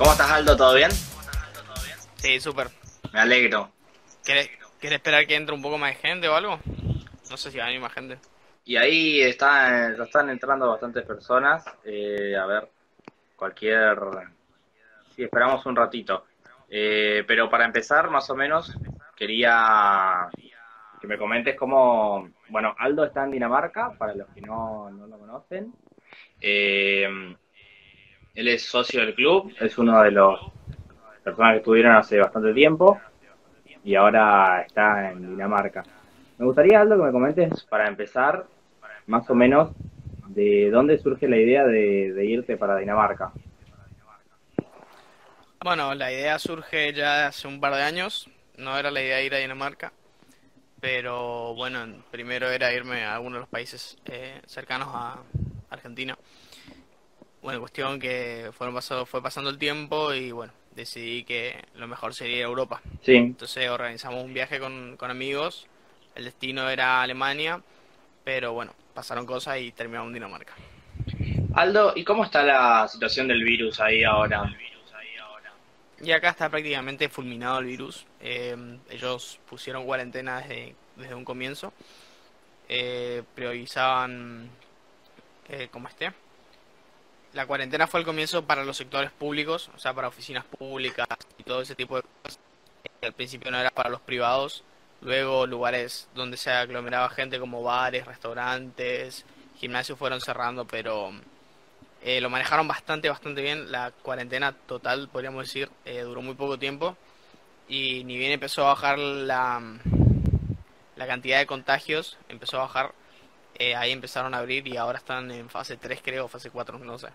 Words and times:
¿Cómo 0.00 0.12
estás, 0.12 0.30
Aldo? 0.30 0.56
¿Todo 0.56 0.74
bien? 0.76 0.90
Sí, 2.14 2.40
súper. 2.40 2.68
Me 3.12 3.20
alegro. 3.20 3.70
¿Quieres, 4.24 4.48
¿Quieres 4.80 4.96
esperar 4.96 5.26
que 5.26 5.34
entre 5.34 5.54
un 5.54 5.60
poco 5.60 5.76
más 5.76 5.90
de 5.90 5.96
gente 5.96 6.26
o 6.26 6.34
algo? 6.34 6.58
No 7.28 7.36
sé 7.36 7.50
si 7.50 7.58
va 7.58 7.64
a 7.64 7.66
venir 7.66 7.82
más 7.82 7.92
gente. 7.92 8.16
Y 8.64 8.78
ahí 8.78 9.20
está, 9.20 9.94
ya 9.94 10.04
están 10.04 10.30
entrando 10.30 10.70
bastantes 10.70 11.04
personas. 11.04 11.66
Eh, 11.84 12.34
a 12.34 12.46
ver, 12.46 12.66
cualquier... 13.36 13.98
Sí, 15.14 15.24
esperamos 15.24 15.66
un 15.66 15.76
ratito. 15.76 16.24
Eh, 16.70 17.22
pero 17.26 17.50
para 17.50 17.66
empezar, 17.66 18.08
más 18.08 18.30
o 18.30 18.34
menos, 18.34 18.74
quería 19.14 20.30
que 20.98 21.06
me 21.06 21.18
comentes 21.18 21.54
cómo... 21.58 22.26
Bueno, 22.48 22.74
Aldo 22.78 23.04
está 23.04 23.24
en 23.24 23.32
Dinamarca, 23.32 23.92
para 23.98 24.14
los 24.14 24.28
que 24.28 24.40
no, 24.40 24.90
no 24.92 25.06
lo 25.06 25.18
conocen. 25.18 25.74
Eh, 26.40 27.36
él 28.34 28.48
es 28.48 28.62
socio 28.62 29.00
del 29.00 29.14
club, 29.14 29.52
es 29.60 29.76
uno 29.78 30.02
de 30.02 30.10
los 30.10 30.40
personas 31.22 31.52
que 31.52 31.58
estuvieron 31.58 31.96
hace 31.96 32.18
bastante 32.18 32.52
tiempo 32.54 33.00
y 33.84 33.94
ahora 33.94 34.62
está 34.62 35.10
en 35.10 35.30
Dinamarca. 35.30 35.84
Me 36.38 36.46
gustaría, 36.46 36.80
Aldo, 36.80 36.96
que 36.96 37.02
me 37.02 37.12
comentes, 37.12 37.64
para 37.64 37.86
empezar, 37.86 38.46
más 39.06 39.28
o 39.28 39.34
menos, 39.34 39.72
de 40.28 40.70
dónde 40.70 40.98
surge 40.98 41.28
la 41.28 41.36
idea 41.36 41.64
de, 41.64 42.24
irte 42.24 42.56
para 42.56 42.76
Dinamarca. 42.76 43.32
Bueno, 45.62 45.94
la 45.94 46.10
idea 46.10 46.38
surge 46.38 46.92
ya 46.94 47.26
hace 47.26 47.46
un 47.46 47.60
par 47.60 47.74
de 47.74 47.82
años. 47.82 48.30
No 48.56 48.78
era 48.78 48.90
la 48.90 49.02
idea 49.02 49.16
de 49.16 49.26
ir 49.26 49.34
a 49.34 49.38
Dinamarca, 49.38 49.92
pero 50.80 51.54
bueno, 51.54 51.86
primero 52.10 52.48
era 52.48 52.72
irme 52.72 53.04
a 53.04 53.16
alguno 53.16 53.36
de 53.36 53.40
los 53.40 53.48
países 53.48 53.98
eh, 54.06 54.40
cercanos 54.46 54.88
a 54.92 55.18
Argentina. 55.70 56.16
Bueno, 57.42 57.60
cuestión 57.60 57.98
que 57.98 58.50
fueron 58.52 58.74
pasado, 58.74 59.06
fue 59.06 59.22
pasando 59.22 59.48
el 59.50 59.58
tiempo 59.58 60.12
y 60.12 60.30
bueno, 60.30 60.52
decidí 60.74 61.24
que 61.24 61.64
lo 61.74 61.88
mejor 61.88 62.14
sería 62.14 62.38
ir 62.38 62.44
a 62.44 62.48
Europa. 62.48 62.82
Sí, 63.02 63.16
Entonces 63.16 63.68
organizamos 63.70 64.22
un 64.22 64.34
viaje 64.34 64.60
con, 64.60 64.96
con 64.96 65.10
amigos. 65.10 65.66
El 66.14 66.24
destino 66.24 66.68
era 66.68 67.00
Alemania, 67.02 67.62
pero 68.24 68.52
bueno, 68.52 68.74
pasaron 68.94 69.24
cosas 69.24 69.58
y 69.58 69.72
terminamos 69.72 70.08
en 70.08 70.14
Dinamarca. 70.14 70.54
Aldo, 71.54 71.92
¿y 71.96 72.04
cómo 72.04 72.24
está 72.24 72.42
la 72.42 72.86
situación 72.88 73.26
del 73.26 73.42
virus 73.42 73.80
ahí 73.80 74.04
ahora? 74.04 74.54
Y 76.02 76.12
acá 76.12 76.30
está 76.30 76.48
prácticamente 76.48 77.08
fulminado 77.08 77.58
el 77.58 77.66
virus. 77.66 78.06
Eh, 78.20 78.56
ellos 78.88 79.38
pusieron 79.48 79.84
cuarentena 79.84 80.40
desde, 80.40 80.74
desde 80.96 81.14
un 81.14 81.24
comienzo. 81.24 81.72
Eh, 82.68 83.22
priorizaban, 83.34 84.48
eh, 85.48 85.68
¿cómo 85.70 85.88
esté? 85.88 86.12
La 87.32 87.46
cuarentena 87.46 87.86
fue 87.86 88.00
al 88.00 88.06
comienzo 88.06 88.44
para 88.44 88.64
los 88.64 88.76
sectores 88.76 89.12
públicos, 89.12 89.70
o 89.74 89.78
sea, 89.78 89.94
para 89.94 90.08
oficinas 90.08 90.44
públicas 90.44 91.06
y 91.38 91.44
todo 91.44 91.62
ese 91.62 91.76
tipo 91.76 91.96
de 91.96 92.02
cosas. 92.02 92.40
Al 93.02 93.12
principio 93.12 93.50
no 93.50 93.58
era 93.58 93.70
para 93.70 93.88
los 93.88 94.00
privados. 94.00 94.64
Luego 95.00 95.46
lugares 95.46 96.08
donde 96.14 96.36
se 96.36 96.50
aglomeraba 96.50 97.08
gente 97.08 97.38
como 97.38 97.62
bares, 97.62 98.04
restaurantes, 98.04 99.24
gimnasios 99.58 99.98
fueron 99.98 100.20
cerrando, 100.20 100.66
pero 100.66 101.12
eh, 102.02 102.20
lo 102.20 102.30
manejaron 102.30 102.66
bastante, 102.66 103.08
bastante 103.08 103.42
bien. 103.42 103.70
La 103.70 103.92
cuarentena 103.92 104.52
total, 104.52 105.08
podríamos 105.08 105.46
decir, 105.46 105.70
eh, 105.84 106.00
duró 106.00 106.22
muy 106.22 106.34
poco 106.34 106.58
tiempo. 106.58 106.96
Y 107.68 108.02
ni 108.04 108.18
bien 108.18 108.32
empezó 108.32 108.64
a 108.64 108.70
bajar 108.70 108.98
la, 108.98 109.62
la 110.96 111.06
cantidad 111.06 111.38
de 111.38 111.46
contagios, 111.46 112.18
empezó 112.28 112.58
a 112.58 112.62
bajar, 112.62 112.92
eh, 113.60 113.76
ahí 113.76 113.92
empezaron 113.92 114.32
a 114.32 114.38
abrir 114.38 114.66
y 114.66 114.78
ahora 114.78 114.96
están 114.96 115.30
en 115.30 115.50
fase 115.50 115.76
3 115.76 116.00
creo, 116.02 116.28
fase 116.28 116.48
4, 116.48 116.78
no 116.78 116.98
sé. 116.98 117.08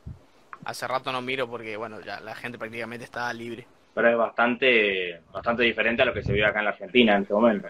Hace 0.64 0.88
rato 0.88 1.11
no 1.11 1.20
miro 1.20 1.50
porque, 1.50 1.76
bueno, 1.76 2.02
ya 2.02 2.20
la 2.20 2.36
gente 2.36 2.60
prácticamente 2.60 3.04
está 3.04 3.33
libre. 3.33 3.66
Pero 3.95 4.10
es 4.11 4.16
bastante, 4.16 5.22
bastante 5.34 5.64
diferente 5.64 6.04
a 6.04 6.05
lo 6.05 6.14
que 6.14 6.22
se 6.22 6.32
vive 6.32 6.45
acá 6.45 6.60
en 6.60 6.66
la 6.66 6.72
Argentina 6.72 7.16
en 7.16 7.23
este 7.23 7.34
momento. 7.34 7.67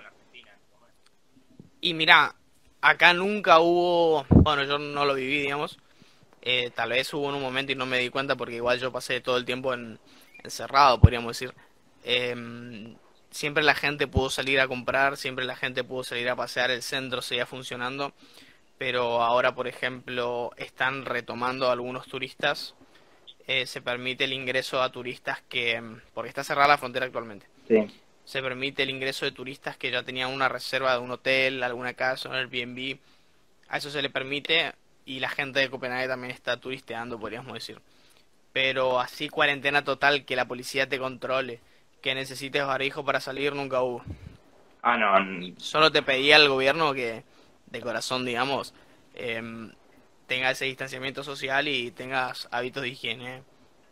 Y 1.80 1.94
mira, 1.94 2.36
acá 2.82 3.14
nunca 3.14 3.60
hubo, 3.60 4.26
bueno, 4.30 4.66
yo 4.66 4.78
no 4.78 5.06
lo 5.06 5.14
viví, 5.14 5.44
digamos. 5.44 5.80
Eh, 6.42 6.70
tal 6.76 6.90
vez 6.90 7.14
hubo 7.14 7.30
en 7.30 7.36
un 7.36 7.42
momento 7.42 7.72
y 7.72 7.76
no 7.76 7.86
me 7.86 8.00
di 8.00 8.10
cuenta 8.10 8.36
porque 8.36 8.56
igual 8.56 8.78
yo 8.78 8.92
pasé 8.92 9.22
todo 9.22 9.38
el 9.38 9.46
tiempo 9.46 9.74
en, 9.74 10.00
encerrado, 10.44 11.00
podríamos 11.00 11.40
decir. 11.40 11.56
Em, 12.04 12.98
siempre 13.32 13.64
la 13.64 13.74
gente 13.74 14.06
pudo 14.08 14.30
salir 14.30 14.60
a 14.60 14.68
comprar, 14.68 15.16
siempre 15.16 15.46
la 15.46 15.56
gente 15.56 15.86
pudo 15.86 16.04
salir 16.04 16.28
a 16.30 16.36
pasear, 16.36 16.72
el 16.72 16.82
centro 16.82 17.22
seguía 17.22 17.46
funcionando, 17.46 18.14
pero 18.78 19.22
ahora, 19.24 19.54
por 19.56 19.68
ejemplo, 19.68 20.52
están 20.58 21.06
retomando 21.06 21.70
algunos 21.70 22.08
turistas. 22.08 22.76
Eh, 23.48 23.66
se 23.68 23.82
permite 23.82 24.24
el 24.24 24.34
ingreso 24.34 24.82
a 24.82 24.92
turistas 24.92 25.42
que, 25.48 25.74
em, 25.74 26.02
porque 26.14 26.30
está 26.30 26.44
cerrada 26.44 26.68
la 26.70 26.78
frontera 26.80 27.06
actualmente 27.06 27.46
Sí. 27.68 27.86
se 28.26 28.42
permite 28.42 28.82
el 28.84 28.90
ingreso 28.90 29.26
de 29.26 29.32
turistas 29.32 29.78
que 29.78 29.92
ya 29.92 30.02
tenían 30.02 30.34
una 30.34 30.50
reserva 30.50 30.94
de 30.94 31.00
un 31.00 31.12
hotel, 31.12 31.62
alguna 31.62 31.94
casa, 31.94 32.28
un 32.28 32.36
Airbnb. 32.36 32.98
A 33.70 33.78
eso 33.78 33.92
se 33.92 34.02
le 34.02 34.10
permite 34.10 34.74
y 35.06 35.20
la 35.20 35.30
gente 35.30 35.60
de 35.60 35.70
Copenhague 35.70 36.08
también 36.08 36.32
está 36.32 36.58
turisteando, 36.58 37.20
podríamos 37.20 37.54
decir. 37.54 37.80
Pero 38.52 39.00
así 39.00 39.30
cuarentena 39.30 39.84
total, 39.84 40.26
que 40.26 40.36
la 40.36 40.46
policía 40.46 40.90
te 40.90 40.98
controle, 40.98 41.60
que 42.02 42.16
necesites 42.16 42.66
barbijo 42.66 43.06
para 43.06 43.20
salir, 43.20 43.54
nunca 43.54 43.82
hubo. 43.84 44.04
Ah, 44.82 44.98
no, 44.98 45.54
Solo 45.58 45.92
te 45.92 46.02
pedía 46.02 46.38
al 46.38 46.48
gobierno 46.50 46.94
que, 46.94 47.24
de 47.78 47.84
corazón, 47.84 48.26
digamos, 48.26 48.74
em, 49.16 49.72
tenga 50.28 50.52
ese 50.52 50.66
distanciamiento 50.66 51.24
social 51.24 51.68
y 51.68 51.92
tengas 51.92 52.48
hábitos 52.52 52.84
de 52.84 52.90
higiene 52.90 53.44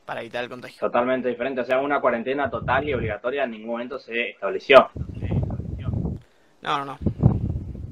para 0.06 0.22
evitar 0.22 0.44
el 0.44 0.50
contagio. 0.50 0.80
totalmente 0.80 1.30
diferente. 1.30 1.62
O 1.62 1.66
sea, 1.66 1.80
una 1.80 2.00
cuarentena 2.02 2.50
total 2.50 2.88
y 2.88 2.94
obligatoria 2.94 3.44
en 3.44 3.52
ningún 3.52 3.72
momento 3.72 3.98
se 4.00 4.32
estableció. 4.32 4.90
No, 6.62 6.78
no, 6.78 6.86
no. 6.86 7.00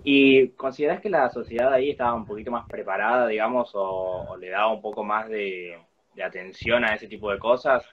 ¿Y 0.04 0.50
consideras 0.50 1.00
que 1.02 1.10
la 1.10 1.30
sociedad 1.30 1.72
ahí 1.72 1.92
estaba 1.92 2.14
un 2.16 2.26
poquito 2.26 2.52
más 2.52 2.68
preparada, 2.68 3.28
digamos, 3.28 3.72
o, 3.76 4.26
o 4.30 4.38
le 4.38 4.50
daba 4.50 4.74
un 4.74 4.82
poco 4.82 5.04
más 5.04 5.30
de, 5.30 5.78
de 6.16 6.24
atención 6.24 6.84
a 6.84 6.96
ese 6.96 7.08
tipo 7.08 7.32
de 7.32 7.38
cosas? 7.40 7.84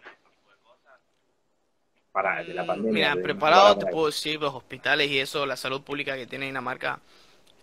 Para 2.13 2.43
de 2.45 2.55
la 2.55 2.63
Mm, 2.63 2.67
pandemia. 2.67 2.93
Mira, 2.93 3.17
preparado 3.17 3.77
te 3.79 3.87
puedo 3.87 4.07
decir, 4.07 4.41
los 4.41 4.55
hospitales 4.55 5.11
y 5.11 5.19
eso, 5.19 5.47
la 5.47 5.57
salud 5.57 5.83
pública 5.83 6.17
que 6.17 6.27
tiene 6.27 6.47
Dinamarca 6.47 7.01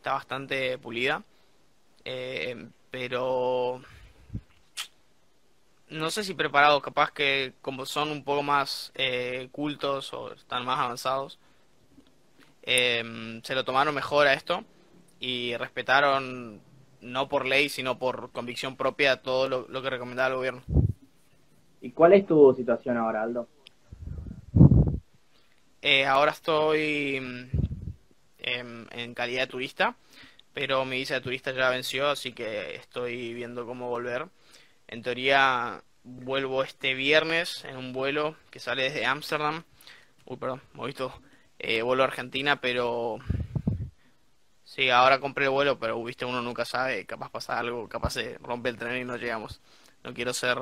está 0.06 0.14
bastante 0.14 0.78
pulida, 0.78 1.24
eh, 2.04 2.68
pero 2.92 3.82
no 5.90 6.12
sé 6.12 6.24
si 6.24 6.36
preparados, 6.36 6.84
capaz 6.84 7.12
que 7.12 7.54
como 7.60 7.88
son 7.88 8.12
un 8.12 8.24
poco 8.24 8.44
más 8.44 8.92
eh, 8.94 9.50
cultos 9.52 10.14
o 10.14 10.32
están 10.34 10.64
más 10.64 10.78
avanzados, 10.78 11.40
eh, 12.62 13.42
se 13.42 13.56
lo 13.56 13.66
tomaron 13.66 13.96
mejor 13.96 14.28
a 14.28 14.34
esto 14.34 14.64
y 15.20 15.58
respetaron, 15.58 16.62
no 17.02 17.28
por 17.28 17.48
ley, 17.48 17.70
sino 17.70 17.98
por 17.98 18.30
convicción 18.32 18.76
propia, 18.76 19.24
todo 19.24 19.50
lo, 19.50 19.66
lo 19.70 19.82
que 19.82 19.90
recomendaba 19.90 20.30
el 20.30 20.36
gobierno. 20.36 20.62
¿Y 21.82 21.90
cuál 21.90 22.14
es 22.14 22.28
tu 22.28 22.54
situación 22.54 22.98
ahora, 22.98 23.24
Aldo? 23.24 23.48
Eh, 25.82 26.06
ahora 26.06 26.32
estoy 26.32 27.50
em, 28.46 28.86
en 28.92 29.16
calidad 29.16 29.42
de 29.42 29.48
turista, 29.48 29.96
pero 30.54 30.86
mi 30.86 30.98
visa 30.98 31.16
de 31.16 31.22
turista 31.22 31.52
ya 31.52 31.70
venció, 31.70 32.10
así 32.10 32.32
que 32.32 32.76
estoy 32.76 33.34
viendo 33.34 33.66
cómo 33.66 33.90
volver. 33.90 34.28
En 34.88 35.02
teoría 35.02 35.84
vuelvo 36.04 36.64
este 36.64 36.94
viernes 36.94 37.66
en 37.66 37.76
un 37.76 37.92
vuelo 37.92 38.36
que 38.52 38.60
sale 38.60 38.84
desde 38.84 39.06
Ámsterdam. 39.06 39.64
Uy, 40.26 40.38
perdón, 40.38 40.62
me 40.74 40.86
visto. 40.86 41.12
Eh, 41.58 41.82
vuelo 41.82 42.04
a 42.04 42.08
Argentina, 42.08 42.62
pero 42.62 43.18
sí, 44.64 44.90
ahora 44.90 45.20
compré 45.20 45.46
el 45.46 45.52
vuelo, 45.52 45.80
pero 45.80 46.04
viste, 46.04 46.26
uno 46.26 46.42
nunca 46.42 46.66
sabe, 46.66 47.06
capaz 47.06 47.32
pasa 47.32 47.58
algo, 47.58 47.90
capaz 47.90 48.12
se 48.12 48.38
rompe 48.40 48.70
el 48.70 48.78
tren 48.78 49.02
y 49.02 49.06
no 49.06 49.18
llegamos. 49.18 49.62
No 50.04 50.14
quiero 50.14 50.34
ser 50.34 50.58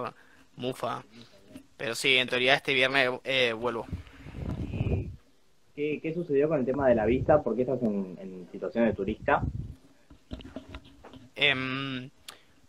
mufa, 0.56 1.03
pero 1.75 1.95
sí, 1.95 2.15
en 2.18 2.30
teoría 2.30 2.53
este 2.56 2.74
viernes 2.74 3.09
eh, 3.25 3.53
vuelvo. 3.53 3.85
¿Qué, 5.75 5.99
qué 6.01 6.13
sucedió 6.13 6.47
con 6.47 6.59
el 6.59 6.65
tema 6.65 6.87
de 6.87 6.95
la 6.95 7.05
visa? 7.05 7.41
¿Por 7.41 7.55
qué 7.55 7.63
estás 7.63 7.81
en, 7.81 8.17
en 8.21 8.47
situación 8.51 8.85
de 8.85 8.93
turista? 8.93 9.41
Em, 11.35 12.09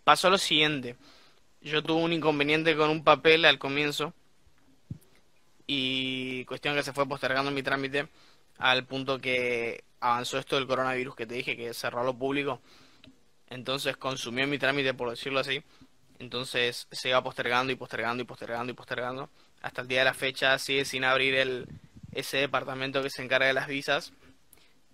pasó 0.05 0.31
lo 0.31 0.39
siguiente. 0.39 0.97
Yo 1.61 1.83
tuve 1.83 2.03
un 2.03 2.13
inconveniente 2.13 2.77
con 2.77 2.91
un 2.91 3.05
papel 3.05 3.45
al 3.45 3.59
comienzo 3.59 4.15
y 5.67 6.45
cuestión 6.47 6.75
que 6.75 6.83
se 6.83 6.93
fue 6.93 7.07
postergando 7.07 7.51
mi 7.51 7.63
trámite 7.63 8.09
al 8.59 8.85
punto 8.85 9.21
que 9.21 9.85
avanzó 10.01 10.39
esto 10.39 10.57
del 10.57 10.67
coronavirus 10.67 11.15
que 11.15 11.27
te 11.27 11.35
dije 11.35 11.57
que 11.57 11.75
cerró 11.75 12.05
lo 12.05 12.15
público. 12.15 12.61
Entonces 13.51 13.97
consumió 13.97 14.47
mi 14.47 14.59
trámite, 14.59 14.95
por 14.95 15.11
decirlo 15.11 15.41
así. 15.41 15.63
Entonces 16.19 16.87
se 16.91 17.11
iba 17.11 17.23
postergando 17.23 17.73
y 17.73 17.77
postergando 17.77 18.23
y 18.23 18.27
postergando 18.27 18.73
y 18.73 18.75
postergando. 18.75 19.29
Hasta 19.63 19.83
el 19.83 19.89
día 19.89 20.01
de 20.01 20.05
la 20.07 20.15
fecha 20.15 20.59
sigue 20.59 20.85
sin 20.85 21.05
abrir 21.05 21.35
el, 21.35 21.67
ese 22.15 22.39
departamento 22.39 23.03
que 23.03 23.11
se 23.11 23.23
encarga 23.23 23.47
de 23.47 23.53
las 23.53 23.69
visas. 23.69 24.13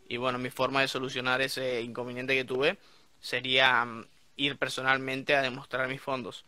Y 0.09 0.17
bueno, 0.17 0.39
mi 0.39 0.51
forma 0.51 0.81
de 0.81 0.89
solucionar 0.89 1.41
ese 1.41 1.83
inconveniente 1.83 2.35
que 2.35 2.45
tuve 2.45 2.79
sería 3.21 3.85
mm, 3.85 4.07
ir 4.37 4.57
personalmente 4.59 5.37
a 5.37 5.43
demostrar 5.43 5.89
mis 5.89 6.01
fondos. 6.01 6.45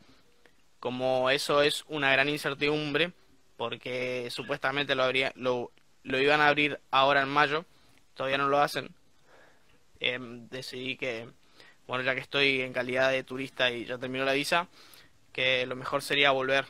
como 0.81 1.31
eso 1.31 1.63
es 1.63 1.85
una 1.89 2.11
gran 2.13 2.29
incertidumbre, 2.29 3.13
porque 3.57 4.29
supuestamente 4.31 4.95
lo, 4.97 5.05
habría, 5.05 5.33
lo, 5.37 5.71
lo 6.03 6.19
iban 6.21 6.41
a 6.41 6.49
abrir 6.49 6.81
ahora 6.91 7.23
en 7.23 7.29
mayo, 7.29 7.65
todavía 8.15 8.39
no 8.39 8.49
lo 8.49 8.59
hacen, 8.61 8.91
em, 10.01 10.49
decidí 10.49 10.97
que, 10.97 11.29
bueno, 11.87 12.03
ya 12.05 12.15
que 12.15 12.21
estoy 12.21 12.63
en 12.63 12.73
calidad 12.73 13.13
de 13.13 13.23
turista 13.23 13.71
y 13.71 13.85
ya 13.85 13.99
terminó 13.99 14.25
la 14.25 14.33
visa, 14.33 14.69
que 15.33 15.67
lo 15.67 15.77
mejor 15.77 16.03
sería 16.03 16.33
volver. 16.33 16.67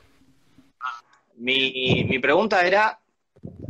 Mi, 1.36 2.04
mi 2.04 2.18
pregunta 2.18 2.66
era, 2.66 3.00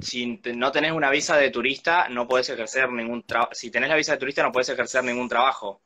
si 0.00 0.40
no 0.54 0.72
tenés 0.72 0.92
una 0.92 1.10
visa 1.10 1.36
de 1.36 1.50
turista, 1.50 2.08
no 2.08 2.26
puedes 2.26 2.48
ejercer 2.48 2.90
ningún 2.90 3.22
trabajo. 3.24 3.54
Si 3.54 3.70
tenés 3.70 3.88
la 3.88 3.96
visa 3.96 4.12
de 4.12 4.18
turista, 4.18 4.42
no 4.42 4.52
puedes 4.52 4.68
ejercer 4.68 5.04
ningún 5.04 5.28
trabajo. 5.28 5.80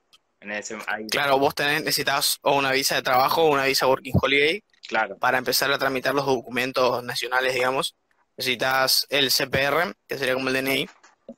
Claro, 1.11 1.39
vos 1.39 1.55
tenés, 1.55 1.83
necesitas 1.83 2.39
o 2.43 2.57
una 2.57 2.71
visa 2.73 2.95
de 2.95 3.03
trabajo 3.03 3.43
o 3.43 3.53
una 3.53 3.65
visa 3.65 3.87
Working 3.87 4.15
Holiday. 4.21 4.63
Claro. 4.87 5.19
Para 5.19 5.39
empezar 5.39 5.73
a 5.73 5.79
tramitar 5.79 6.15
los 6.15 6.27
documentos 6.27 7.03
nacionales, 7.03 7.55
digamos, 7.55 7.97
necesitas 8.37 9.07
el 9.09 9.31
CPR, 9.31 9.97
que 10.07 10.19
sería 10.19 10.35
como 10.35 10.49
el 10.49 10.55
DNI, 10.55 10.89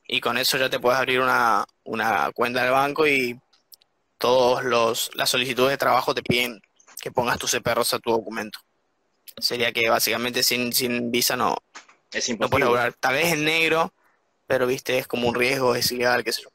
y 0.07 0.21
con 0.21 0.37
eso 0.37 0.57
ya 0.57 0.69
te 0.69 0.79
puedes 0.79 0.99
abrir 0.99 1.21
una, 1.21 1.65
una 1.83 2.31
cuenta 2.33 2.61
del 2.61 2.71
banco 2.71 3.07
y 3.07 3.39
todos 4.17 4.63
los 4.63 5.09
las 5.15 5.29
solicitudes 5.29 5.71
de 5.71 5.77
trabajo 5.77 6.13
te 6.13 6.21
piden 6.21 6.61
que 7.01 7.11
pongas 7.11 7.39
tus 7.39 7.51
CPR 7.51 7.79
a 7.79 7.99
tu 7.99 8.11
documento. 8.11 8.59
Sería 9.37 9.71
que 9.71 9.89
básicamente 9.89 10.43
sin, 10.43 10.73
sin 10.73 11.09
visa 11.09 11.35
no, 11.35 11.55
es 12.11 12.29
imposible. 12.29 12.65
no. 12.65 12.91
Tal 12.99 13.13
vez 13.15 13.33
en 13.33 13.45
negro, 13.45 13.93
pero 14.47 14.67
viste, 14.67 14.97
es 14.97 15.07
como 15.07 15.27
un 15.27 15.35
riesgo, 15.35 15.75
es 15.75 15.91
ilegal, 15.91 16.23
qué 16.23 16.31
sé 16.31 16.43
yo 16.43 16.49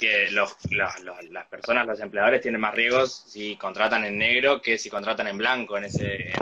que 0.00 0.30
los, 0.30 0.56
las 0.70 1.46
personas, 1.48 1.86
los 1.86 2.00
empleadores 2.00 2.40
tienen 2.40 2.58
más 2.58 2.74
riesgos 2.74 3.22
si 3.28 3.56
contratan 3.56 4.02
en 4.06 4.16
negro 4.16 4.62
que 4.62 4.78
si 4.78 4.88
contratan 4.88 5.26
en 5.28 5.36
blanco 5.36 5.76
en 5.76 5.84
ese... 5.84 6.32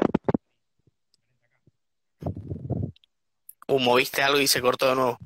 Uh, 3.66 3.80
moviste 3.80 4.22
algo 4.22 4.38
y 4.38 4.46
se 4.46 4.60
cortó 4.60 4.88
de 4.88 4.94
nuevo. 4.94 5.18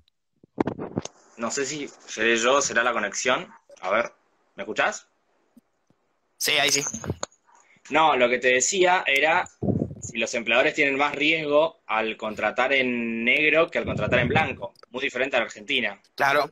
No 1.36 1.50
sé 1.50 1.66
si 1.66 1.88
seré 2.06 2.38
yo, 2.38 2.62
será 2.62 2.82
la 2.82 2.94
conexión. 2.94 3.52
A 3.82 3.90
ver, 3.90 4.12
¿me 4.56 4.62
escuchás? 4.62 5.06
Sí, 6.38 6.52
ahí 6.52 6.72
sí. 6.72 6.82
No, 7.90 8.16
lo 8.16 8.30
que 8.30 8.38
te 8.38 8.54
decía 8.54 9.04
era 9.06 9.46
si 10.02 10.18
los 10.18 10.34
empleadores 10.34 10.74
tienen 10.74 10.96
más 10.96 11.14
riesgo 11.14 11.80
al 11.86 12.16
contratar 12.16 12.72
en 12.72 13.24
negro 13.24 13.70
que 13.70 13.78
al 13.78 13.84
contratar 13.84 14.18
en 14.18 14.28
blanco. 14.28 14.74
Muy 14.90 15.02
diferente 15.02 15.36
a 15.36 15.40
la 15.40 15.46
Argentina. 15.46 16.00
Claro, 16.16 16.50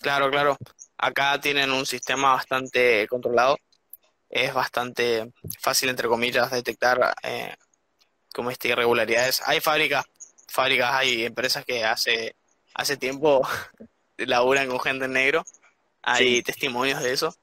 claro, 0.00 0.30
claro. 0.30 0.56
Acá 0.96 1.38
tienen 1.40 1.70
un 1.70 1.84
sistema 1.84 2.32
bastante 2.32 3.06
controlado. 3.08 3.58
Es 4.30 4.54
bastante 4.54 5.32
fácil, 5.60 5.90
entre 5.90 6.08
comillas, 6.08 6.50
detectar 6.50 7.14
eh, 7.22 7.54
como 8.32 8.50
estas 8.50 8.70
irregularidades. 8.72 9.42
Hay 9.46 9.60
fábricas, 9.60 10.06
fábricas, 10.48 10.92
hay 10.92 11.26
empresas 11.26 11.64
que 11.64 11.84
hace, 11.84 12.34
hace 12.74 12.96
tiempo 12.96 13.46
laburan 14.16 14.68
con 14.68 14.80
gente 14.80 15.04
en 15.04 15.12
negro. 15.12 15.44
Hay 16.02 16.42
testimonios 16.42 17.02
de 17.02 17.12
eso. 17.12 17.36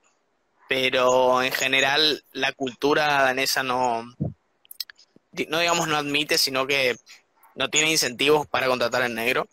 Pero 0.68 1.44
en 1.44 1.52
general 1.52 2.24
la 2.32 2.52
cultura 2.54 3.22
danesa 3.22 3.62
no, 3.62 4.06
no 5.50 5.60
digamos 5.60 5.88
no 5.88 5.98
admite, 5.98 6.38
sino 6.38 6.68
que 6.68 6.96
no 7.56 7.70
tiene 7.70 7.92
incentivos 7.92 8.48
para 8.48 8.68
contratar 8.68 9.04
en 9.04 9.16
negro. 9.16 9.48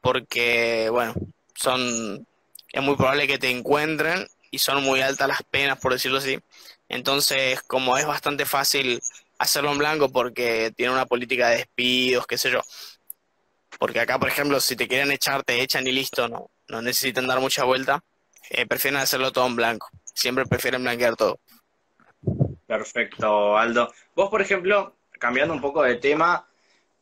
Porque, 0.00 0.88
bueno, 0.90 1.14
son 1.54 2.26
es 2.72 2.82
muy 2.82 2.96
probable 2.96 3.26
que 3.26 3.38
te 3.38 3.50
encuentren 3.50 4.26
y 4.50 4.58
son 4.58 4.82
muy 4.82 5.00
altas 5.00 5.28
las 5.28 5.42
penas, 5.42 5.78
por 5.78 5.92
decirlo 5.92 6.18
así. 6.18 6.38
Entonces, 6.88 7.62
como 7.62 7.96
es 7.96 8.06
bastante 8.06 8.44
fácil 8.44 9.00
hacerlo 9.38 9.72
en 9.72 9.78
blanco 9.78 10.10
porque 10.10 10.72
tiene 10.76 10.92
una 10.92 11.06
política 11.06 11.48
de 11.48 11.56
despidos, 11.56 12.26
qué 12.26 12.38
sé 12.38 12.50
yo. 12.50 12.60
Porque 13.78 14.00
acá, 14.00 14.18
por 14.18 14.28
ejemplo, 14.28 14.60
si 14.60 14.76
te 14.76 14.88
quieren 14.88 15.10
echar, 15.10 15.42
te 15.42 15.62
echan 15.62 15.86
y 15.86 15.92
listo, 15.92 16.28
no, 16.28 16.50
no 16.68 16.82
necesitan 16.82 17.26
dar 17.26 17.40
mucha 17.40 17.64
vuelta. 17.64 18.02
Eh, 18.50 18.66
prefieren 18.66 19.00
hacerlo 19.00 19.32
todo 19.32 19.46
en 19.46 19.56
blanco. 19.56 19.88
Siempre 20.14 20.46
prefieren 20.46 20.82
blanquear 20.82 21.16
todo. 21.16 21.40
Perfecto, 22.66 23.56
Aldo. 23.56 23.92
Vos, 24.14 24.30
por 24.30 24.40
ejemplo, 24.40 24.95
cambiando 25.18 25.54
un 25.54 25.60
poco 25.60 25.82
de 25.82 25.96
tema, 25.96 26.46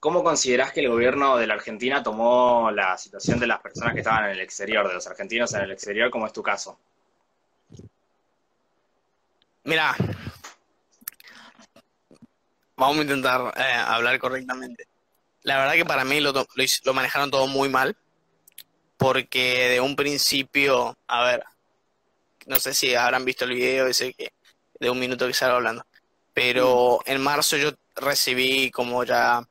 ¿Cómo 0.04 0.22
considerás 0.22 0.70
que 0.70 0.80
el 0.80 0.90
gobierno 0.90 1.38
de 1.38 1.46
la 1.46 1.54
Argentina 1.54 2.02
tomó 2.02 2.70
la 2.70 2.98
situación 2.98 3.40
de 3.40 3.46
las 3.46 3.62
personas 3.62 3.94
que 3.94 4.00
estaban 4.00 4.26
en 4.26 4.32
el 4.32 4.40
exterior, 4.40 4.86
de 4.86 4.92
los 4.92 5.06
argentinos 5.06 5.54
en 5.54 5.62
el 5.62 5.70
exterior, 5.70 6.10
como 6.10 6.26
es 6.26 6.32
tu 6.34 6.42
caso? 6.42 6.78
Mira, 9.62 9.96
vamos 12.76 12.98
a 12.98 13.00
intentar 13.00 13.54
eh, 13.56 13.62
hablar 13.62 14.18
correctamente. 14.18 14.86
La 15.42 15.56
verdad 15.56 15.72
que 15.72 15.86
para 15.86 16.04
mí 16.04 16.20
lo, 16.20 16.34
lo, 16.34 16.92
manejaron 16.92 17.30
todo 17.30 17.46
muy 17.46 17.70
mal, 17.70 17.96
porque 18.98 19.70
de 19.70 19.80
un 19.80 19.96
principio, 19.96 20.98
a 21.06 21.24
ver, 21.24 21.44
no 22.44 22.56
sé 22.56 22.74
si 22.74 22.94
habrán 22.94 23.24
visto 23.24 23.46
el 23.46 23.54
video 23.54 23.86
ese 23.86 24.12
que 24.12 24.34
de 24.78 24.90
un 24.90 24.98
minuto 24.98 25.24
que 25.24 25.30
estaba 25.30 25.56
hablando, 25.56 25.86
pero 26.34 27.00
en 27.06 27.22
marzo 27.22 27.56
yo 27.56 27.72
recibí 27.96 28.70
como 28.70 29.04
ya 29.04 29.46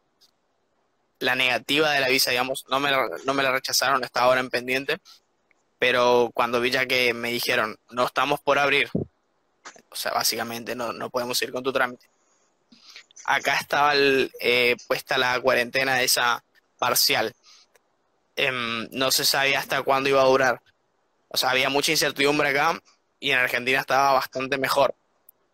la 1.19 1.36
negativa 1.36 1.92
de 1.92 2.00
la 2.01 2.10
visa, 2.10 2.31
digamos, 2.31 2.66
no 2.69 2.80
me, 2.80 2.92
no 3.25 3.34
me 3.34 3.44
la 3.44 3.51
rechazaron, 3.51 4.04
está 4.04 4.22
ahora 4.22 4.42
en 4.42 4.50
pendiente, 4.50 4.98
pero 5.80 6.31
cuando 6.34 6.60
vi 6.60 6.72
ya 6.72 6.86
que 6.86 7.13
me 7.13 7.31
dijeron, 7.31 7.78
no 7.92 8.06
estamos 8.06 8.42
por 8.42 8.60
abrir, 8.60 8.90
o 9.90 9.95
sea, 9.95 10.12
básicamente 10.12 10.75
no, 10.75 10.92
no 10.92 11.10
podemos 11.10 11.42
ir 11.42 11.51
con 11.51 11.63
tu 11.63 11.72
trámite. 11.72 12.07
Acá 13.25 13.57
estaba 13.57 13.94
eh, 13.95 14.75
puesta 14.88 15.18
la 15.18 15.39
cuarentena 15.39 16.01
esa 16.01 16.44
parcial. 16.78 17.34
Em, 18.36 18.89
no 18.92 19.12
se 19.12 19.24
sabía 19.24 19.60
hasta 19.60 19.81
cuándo 19.84 20.10
iba 20.10 20.22
a 20.22 20.25
durar. 20.25 20.62
O 21.30 21.38
sea, 21.38 21.51
había 21.51 21.69
mucha 21.69 21.92
incertidumbre 21.92 22.50
acá 22.50 22.81
y 23.19 23.31
en 23.31 23.39
Argentina 23.39 23.80
estaba 23.80 24.13
bastante 24.13 24.57
mejor. 24.57 24.96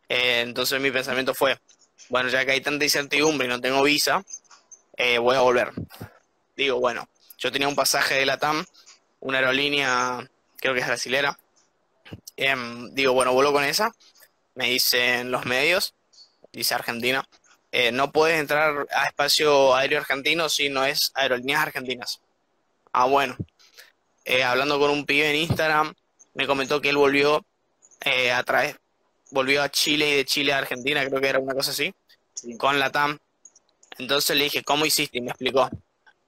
Eh, 0.07 0.41
entonces 0.41 0.81
mi 0.81 0.89
pensamiento 0.89 1.33
fue, 1.35 1.59
bueno, 2.09 2.29
ya 2.29 2.43
que 2.45 2.51
hay 2.51 2.61
tanta 2.61 2.83
incertidumbre 2.83 3.47
y 3.47 3.49
no 3.49 3.61
tengo 3.61 3.83
visa, 3.83 4.25
eh, 4.97 5.19
voy 5.19 5.35
a 5.35 5.41
volver. 5.41 5.71
Digo, 6.57 6.79
bueno, 6.79 7.07
yo 7.37 7.51
tenía 7.51 7.67
un 7.67 7.75
pasaje 7.75 8.15
de 8.15 8.25
la 8.25 8.37
TAM, 8.37 8.65
una 9.21 9.37
aerolínea, 9.37 10.29
creo 10.57 10.73
que 10.73 10.81
es 10.81 10.87
brasilera. 10.87 11.39
Em, 12.35 12.93
digo, 12.93 13.13
bueno, 13.13 13.33
vuelo 13.33 13.53
con 13.53 13.63
esa. 13.63 13.91
Me 14.55 14.69
dicen 14.69 15.31
los 15.31 15.45
medios, 15.45 15.93
dice 16.51 16.73
Argentina, 16.73 17.27
eh, 17.71 17.91
no 17.91 18.11
puedes 18.11 18.39
entrar 18.39 18.87
a 18.91 19.05
espacio 19.05 19.75
aéreo 19.75 19.99
argentino 19.99 20.49
si 20.49 20.69
no 20.69 20.83
es 20.83 21.11
aerolíneas 21.15 21.61
argentinas. 21.61 22.21
Ah, 22.91 23.05
bueno. 23.05 23.37
Eh, 24.25 24.43
hablando 24.43 24.79
con 24.79 24.91
un 24.91 25.05
pibe 25.05 25.29
en 25.29 25.37
Instagram, 25.37 25.93
me 26.33 26.47
comentó 26.47 26.81
que 26.81 26.89
él 26.89 26.97
volvió 26.97 27.45
a 28.33 28.43
través, 28.43 28.77
volvió 29.31 29.61
a 29.63 29.69
Chile 29.69 30.09
y 30.09 30.15
de 30.17 30.25
Chile 30.25 30.53
a 30.53 30.59
Argentina, 30.59 31.05
creo 31.07 31.21
que 31.21 31.27
era 31.27 31.39
una 31.39 31.53
cosa 31.53 31.71
así, 31.71 31.93
con 32.57 32.79
la 32.79 32.91
TAM 32.91 33.19
entonces 33.99 34.35
le 34.37 34.45
dije, 34.45 34.63
¿cómo 34.63 34.85
hiciste? 34.85 35.17
Y 35.17 35.21
me 35.21 35.31
explicó. 35.31 35.69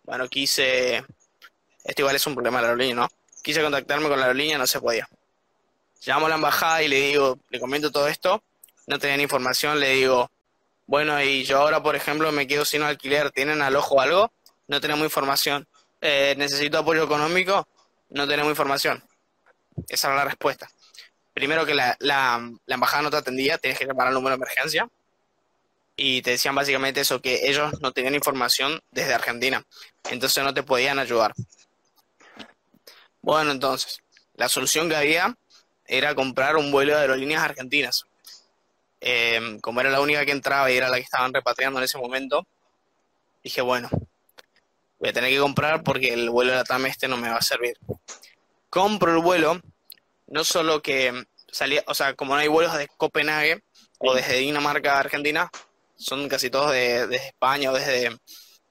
Bueno, 0.03 0.27
quise, 0.27 0.97
esto 1.83 2.01
igual 2.01 2.17
es 2.17 2.27
un 2.27 2.33
problema 2.33 2.57
de 2.57 2.63
la 2.63 2.67
aerolínea, 2.69 2.95
¿no? 2.95 3.09
Quise 3.41 3.61
contactarme 3.61 4.09
con 4.09 4.19
la 4.19 4.25
aerolínea, 4.25 4.57
no 4.57 4.67
se 4.67 4.81
podía. 4.81 5.07
Llamo 6.05 6.25
a 6.25 6.29
la 6.29 6.35
embajada 6.35 6.83
y 6.83 6.89
le 6.89 6.99
digo, 6.99 7.39
le 7.49 7.59
comento 7.59 7.89
todo 7.89 8.07
esto, 8.09 8.43
no 8.87 8.99
tenían 8.99 9.21
información, 9.21 9.79
le 9.79 9.91
digo, 9.91 10.29
bueno, 10.85 11.21
y 11.23 11.45
yo 11.45 11.59
ahora, 11.59 11.81
por 11.81 11.95
ejemplo, 11.95 12.29
me 12.33 12.45
quedo 12.45 12.65
sin 12.65 12.81
alquiler, 12.81 13.31
¿tienen 13.31 13.61
alojo 13.61 13.95
o 13.95 14.01
algo? 14.01 14.31
No 14.67 14.81
tenemos 14.81 15.05
información. 15.05 15.65
Eh, 16.01 16.35
¿Necesito 16.37 16.79
apoyo 16.79 17.03
económico? 17.03 17.67
No 18.09 18.27
tenemos 18.27 18.49
información. 18.49 19.01
Esa 19.87 20.07
era 20.07 20.17
la 20.17 20.25
respuesta. 20.25 20.69
Primero 21.33 21.65
que 21.65 21.73
la, 21.73 21.97
embajada 22.67 23.03
no 23.03 23.09
te 23.09 23.17
atendía, 23.17 23.57
tienes 23.57 23.79
que 23.79 23.85
llamar 23.85 24.07
al 24.07 24.13
número 24.13 24.35
de 24.35 24.43
emergencia 24.43 24.87
y 25.95 26.21
te 26.21 26.31
decían 26.31 26.55
básicamente 26.55 27.01
eso, 27.01 27.21
que 27.21 27.49
ellos 27.49 27.79
no 27.81 27.91
tenían 27.91 28.15
información 28.15 28.81
desde 28.91 29.13
Argentina, 29.13 29.63
entonces 30.09 30.43
no 30.43 30.53
te 30.53 30.63
podían 30.63 30.99
ayudar. 30.99 31.33
Bueno, 33.21 33.51
entonces, 33.51 34.01
la 34.35 34.49
solución 34.49 34.89
que 34.89 34.95
había 34.95 35.37
era 35.85 36.15
comprar 36.15 36.57
un 36.57 36.71
vuelo 36.71 36.93
de 36.93 37.01
aerolíneas 37.01 37.43
argentinas. 37.43 38.05
Em, 38.99 39.59
como 39.59 39.81
era 39.81 39.89
la 39.89 39.99
única 39.99 40.25
que 40.25 40.31
entraba 40.31 40.71
y 40.71 40.77
era 40.77 40.89
la 40.89 40.97
que 40.97 41.03
estaban 41.03 41.33
repatriando 41.33 41.79
en 41.79 41.85
ese 41.85 41.97
momento, 41.97 42.45
dije, 43.43 43.61
bueno, 43.61 43.89
voy 44.99 45.09
a 45.09 45.13
tener 45.13 45.31
que 45.31 45.39
comprar 45.39 45.83
porque 45.83 46.13
el 46.13 46.29
vuelo 46.29 46.51
de 46.51 46.57
la 46.57 46.63
TAM 46.63 46.85
este 46.85 47.07
no 47.07 47.17
me 47.17 47.29
va 47.29 47.37
a 47.37 47.41
servir. 47.41 47.77
Compro 48.69 49.11
el 49.11 49.21
vuelo, 49.21 49.59
no 50.31 50.45
solo 50.45 50.81
que 50.81 51.25
salía, 51.51 51.83
o 51.87 51.93
sea, 51.93 52.15
como 52.15 52.33
no 52.33 52.39
hay 52.39 52.47
vuelos 52.47 52.73
de 52.75 52.87
Copenhague 52.87 53.61
o 53.99 54.13
desde 54.15 54.37
Dinamarca 54.37 54.95
a 54.95 54.99
Argentina, 54.99 55.51
son 55.97 56.27
casi 56.29 56.49
todos 56.49 56.71
de, 56.71 57.05
desde 57.07 57.27
España 57.27 57.69
o 57.69 57.73
desde 57.75 58.17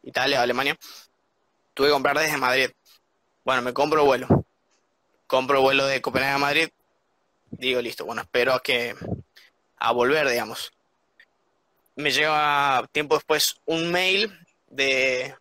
Italia 0.02 0.40
o 0.40 0.43
Alemania. 0.43 0.76
Tuve 1.75 1.88
que 1.88 1.93
comprar 1.93 2.19
desde 2.19 2.37
Madrid. 2.38 2.71
Bueno, 3.45 3.62
me 3.62 3.75
compro 3.75 4.05
vuelo. 4.05 4.26
Compro 5.26 5.61
vuelo 5.61 5.87
de 5.87 6.00
Copenhague 6.00 6.33
a 6.33 6.38
Madrid. 6.38 6.69
Digo, 7.50 7.81
listo, 7.83 8.07
bueno, 8.07 8.23
espero 8.23 8.55
a 8.55 8.62
que 8.62 8.97
a 9.76 9.93
volver, 9.93 10.29
digamos. 10.29 10.73
me 11.97 12.11
llega 12.11 12.88
tiempo 12.93 13.17
después 13.17 13.57
un 13.67 13.93
mail 13.93 14.33
de 14.69 15.35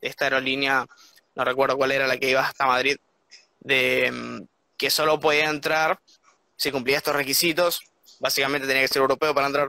esta 0.00 0.24
aerolínea, 0.24 0.86
no 1.34 1.44
recuerdo 1.44 1.76
cuál 1.76 1.92
era 1.92 2.06
la 2.06 2.16
que 2.16 2.30
iba 2.30 2.40
hasta 2.40 2.66
Madrid, 2.66 2.96
de 3.60 4.10
mm, 4.10 4.42
que 4.78 4.90
solo 4.90 5.20
podía 5.20 5.50
entrar 5.50 5.98
si 6.56 6.70
cumplía 6.70 6.96
estos 6.96 7.14
requisitos. 7.14 7.80
Básicamente 8.20 8.66
tenía 8.66 8.82
que 8.82 8.88
ser 8.88 9.02
europeo 9.02 9.34
para 9.34 9.48
entrar. 9.48 9.68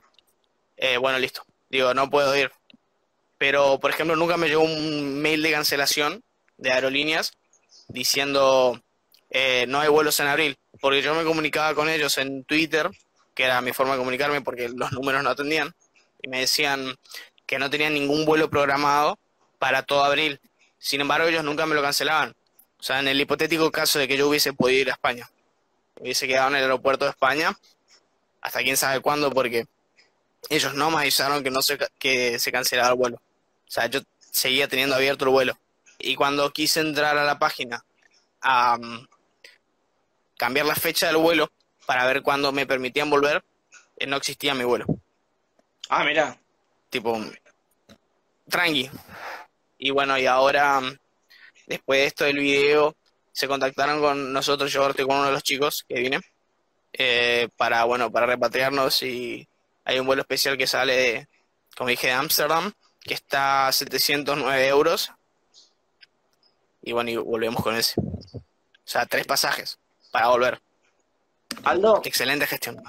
Eh, 0.78 0.98
bueno, 0.98 1.20
listo. 1.20 1.44
Digo, 1.70 1.94
no 1.94 2.10
puedo 2.10 2.36
ir. 2.38 2.52
Pero, 3.38 3.80
por 3.80 3.92
ejemplo, 3.92 4.16
nunca 4.16 4.38
me 4.38 4.48
llegó 4.48 4.64
un 4.64 5.22
mail 5.22 5.42
de 5.42 5.52
cancelación 5.52 6.24
de 6.58 6.72
aerolíneas 6.72 7.34
diciendo 7.88 8.82
eh, 9.30 9.66
no 9.68 9.80
hay 9.80 9.90
vuelos 9.90 10.20
en 10.20 10.28
abril. 10.28 10.58
Porque 10.80 11.02
yo 11.02 11.14
me 11.16 11.24
comunicaba 11.24 11.74
con 11.74 11.90
ellos 11.90 12.18
en 12.18 12.44
Twitter, 12.44 12.90
que 13.34 13.44
era 13.44 13.62
mi 13.62 13.74
forma 13.74 13.94
de 13.94 14.00
comunicarme 14.00 14.42
porque 14.42 14.70
los 14.70 14.92
números 14.92 15.24
no 15.24 15.30
atendían, 15.30 15.74
y 16.22 16.28
me 16.28 16.42
decían 16.42 16.96
que 17.46 17.60
no 17.60 17.70
tenían 17.70 17.94
ningún 17.94 18.26
vuelo 18.26 18.50
programado 18.50 19.18
para 19.58 19.84
todo 19.84 20.04
abril. 20.04 20.40
Sin 20.78 21.02
embargo, 21.02 21.28
ellos 21.28 21.44
nunca 21.44 21.66
me 21.66 21.76
lo 21.76 21.82
cancelaban. 21.82 22.34
O 22.80 22.84
sea, 22.84 23.00
en 23.00 23.08
el 23.08 23.20
hipotético 23.20 23.72
caso 23.72 24.00
de 24.00 24.08
que 24.08 24.18
yo 24.18 24.30
hubiese 24.30 24.54
podido 24.54 24.82
ir 24.82 24.90
a 24.90 24.94
España, 24.94 25.30
hubiese 26.00 26.28
quedado 26.28 26.50
en 26.50 26.56
el 26.56 26.64
aeropuerto 26.64 27.06
de 27.06 27.12
España, 27.12 27.58
hasta 28.42 28.60
quién 28.60 28.78
sabe 28.78 29.02
cuándo, 29.02 29.32
porque 29.32 29.68
ellos 30.50 30.74
no 30.74 30.90
me 30.90 30.98
avisaron 30.98 31.44
que 31.44 31.52
no 31.52 31.62
se, 31.62 31.78
que 32.00 32.40
se 32.40 32.52
cancelara 32.52 32.90
el 32.90 32.96
vuelo. 32.96 33.18
O 33.18 33.72
sea, 33.72 33.88
yo 33.88 34.00
seguía 34.32 34.68
teniendo 34.68 34.96
abierto 34.96 35.26
el 35.26 35.32
vuelo. 35.32 35.58
Y 36.00 36.16
cuando 36.16 36.52
quise 36.52 36.80
entrar 36.80 37.18
a 37.18 37.26
la 37.26 37.38
página 37.38 37.84
a 38.42 38.78
um, 38.80 39.06
cambiar 40.38 40.66
la 40.66 40.76
fecha 40.76 41.08
del 41.08 41.18
vuelo 41.18 41.52
para 41.86 42.06
ver 42.06 42.22
cuándo 42.22 42.54
me 42.54 42.66
permitían 42.66 43.10
volver, 43.10 43.44
eh, 43.98 44.08
no 44.08 44.16
existía 44.16 44.54
mi 44.54 44.64
vuelo. 44.64 44.86
Ah, 45.90 46.06
mira. 46.06 46.40
Tipo, 46.90 47.20
tranqui. 48.48 48.90
Y 49.78 49.92
bueno, 49.92 50.18
y 50.18 50.26
ahora, 50.26 50.80
um, 50.80 50.98
después 51.70 52.00
de 52.00 52.06
esto 52.08 52.26
del 52.26 52.40
video, 52.40 52.96
se 53.32 53.48
contactaron 53.48 54.02
con 54.02 54.34
nosotros, 54.34 54.72
yo 54.74 54.82
con 54.94 55.18
uno 55.18 55.28
de 55.28 55.32
los 55.32 55.44
chicos 55.44 55.86
que 55.88 56.00
viene, 56.00 56.20
eh, 56.92 57.48
para, 57.56 57.86
bueno, 57.86 58.12
para 58.12 58.26
repatriarnos 58.26 59.02
y 59.04 59.48
hay 59.86 60.00
un 60.00 60.06
vuelo 60.06 60.24
especial 60.24 60.58
que 60.58 60.68
sale, 60.68 61.30
como 61.78 61.90
dije, 61.90 62.08
de 62.08 62.14
Ámsterdam, 62.14 62.74
que 63.02 63.14
está 63.14 63.68
a 63.68 63.72
709 63.72 64.68
euros. 64.68 65.12
Y 66.82 66.92
bueno, 66.92 67.12
y 67.12 67.18
volvemos 67.18 67.64
con 67.64 67.76
ese. 67.76 68.00
O 68.02 68.42
sea, 68.84 69.06
tres 69.06 69.26
pasajes 69.26 69.80
para 70.12 70.28
volver. 70.28 70.60
Aldo. 71.64 72.02
Excelente 72.04 72.48
gestión. 72.48 72.82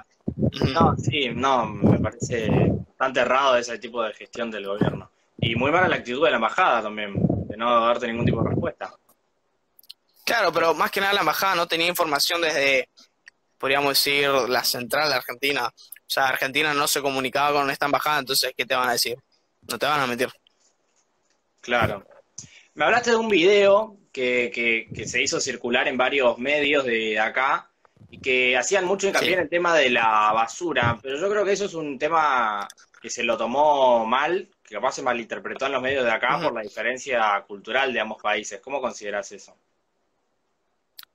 No, 0.75 0.97
sí, 0.97 1.29
no, 1.35 1.67
me 1.67 1.99
parece 1.99 2.49
bastante 2.89 3.21
errado 3.21 3.57
ese 3.57 3.79
tipo 3.79 4.03
de 4.03 4.13
gestión 4.15 4.51
del 4.51 4.67
gobierno. 4.67 5.11
Y 5.39 5.55
muy 5.57 5.71
mala 5.71 5.89
la 5.89 5.97
actitud 5.97 6.25
de 6.25 6.31
la 6.31 6.37
embajada 6.37 6.83
también, 6.83 7.15
de 7.51 7.57
no 7.57 7.87
darte 7.87 8.07
ningún 8.07 8.25
tipo 8.25 8.43
de 8.43 8.51
respuesta. 8.51 8.95
Claro, 10.25 10.53
pero 10.53 10.75
más 10.75 10.91
que 10.91 11.01
nada 11.01 11.13
la 11.13 11.21
embajada 11.21 11.57
no 11.57 11.67
tenía 11.67 11.89
información 11.89 12.41
desde, 12.41 12.89
podríamos 13.59 13.91
decir, 13.91 14.29
la 14.29 14.63
central 14.63 15.09
de 15.09 15.17
Argentina. 15.17 15.67
O 15.67 16.13
sea, 16.13 16.29
Argentina 16.29 16.73
no 16.73 16.87
se 16.87 17.03
comunicaba 17.03 17.61
con 17.61 17.71
esta 17.71 17.87
embajada, 17.87 18.21
entonces, 18.21 18.53
¿qué 18.57 18.65
te 18.65 18.75
van 18.75 18.89
a 18.89 18.93
decir? 18.93 19.17
No 19.63 19.79
te 19.79 19.87
van 19.87 20.01
a 20.01 20.07
meter. 20.07 20.31
Claro. 21.61 22.07
Me 22.75 22.85
hablaste 22.85 23.11
de 23.11 23.17
un 23.17 23.29
video 23.29 23.97
que, 24.13 24.87
que, 24.95 25.07
se 25.07 25.23
hizo 25.23 25.41
circular 25.41 25.89
en 25.89 25.97
varios 25.97 26.39
medios 26.39 26.85
de 26.85 27.19
acá 27.19 27.71
y 28.11 28.21
que 28.21 28.57
hacían 28.57 28.85
mucho 28.85 29.07
hincapié 29.07 29.35
en 29.35 29.41
el 29.41 29.49
tema 29.49 29.75
de 29.77 29.91
la 29.91 30.33
basura, 30.33 30.99
pero 31.03 31.19
yo 31.19 31.29
creo 31.29 31.45
que 31.45 31.53
eso 31.53 31.67
es 31.67 31.75
un 31.75 31.99
tema 31.99 32.67
que 33.01 33.11
se 33.11 33.23
lo 33.23 33.37
tomó 33.37 34.07
mal, 34.07 34.49
que 34.71 34.77
capaz 34.77 34.93
se 34.93 35.03
malinterpretó 35.03 35.67
en 35.67 35.73
los 35.73 35.83
medios 35.83 36.05
de 36.05 36.13
acá 36.13 36.39
por 36.41 36.55
la 36.55 36.61
diferencia 36.61 37.45
cultural 37.49 37.93
de 37.93 37.99
ambos 37.99 38.23
países. 38.23 38.61
¿Cómo 38.61 38.81
consideras 38.81 39.33
eso? 39.33 39.57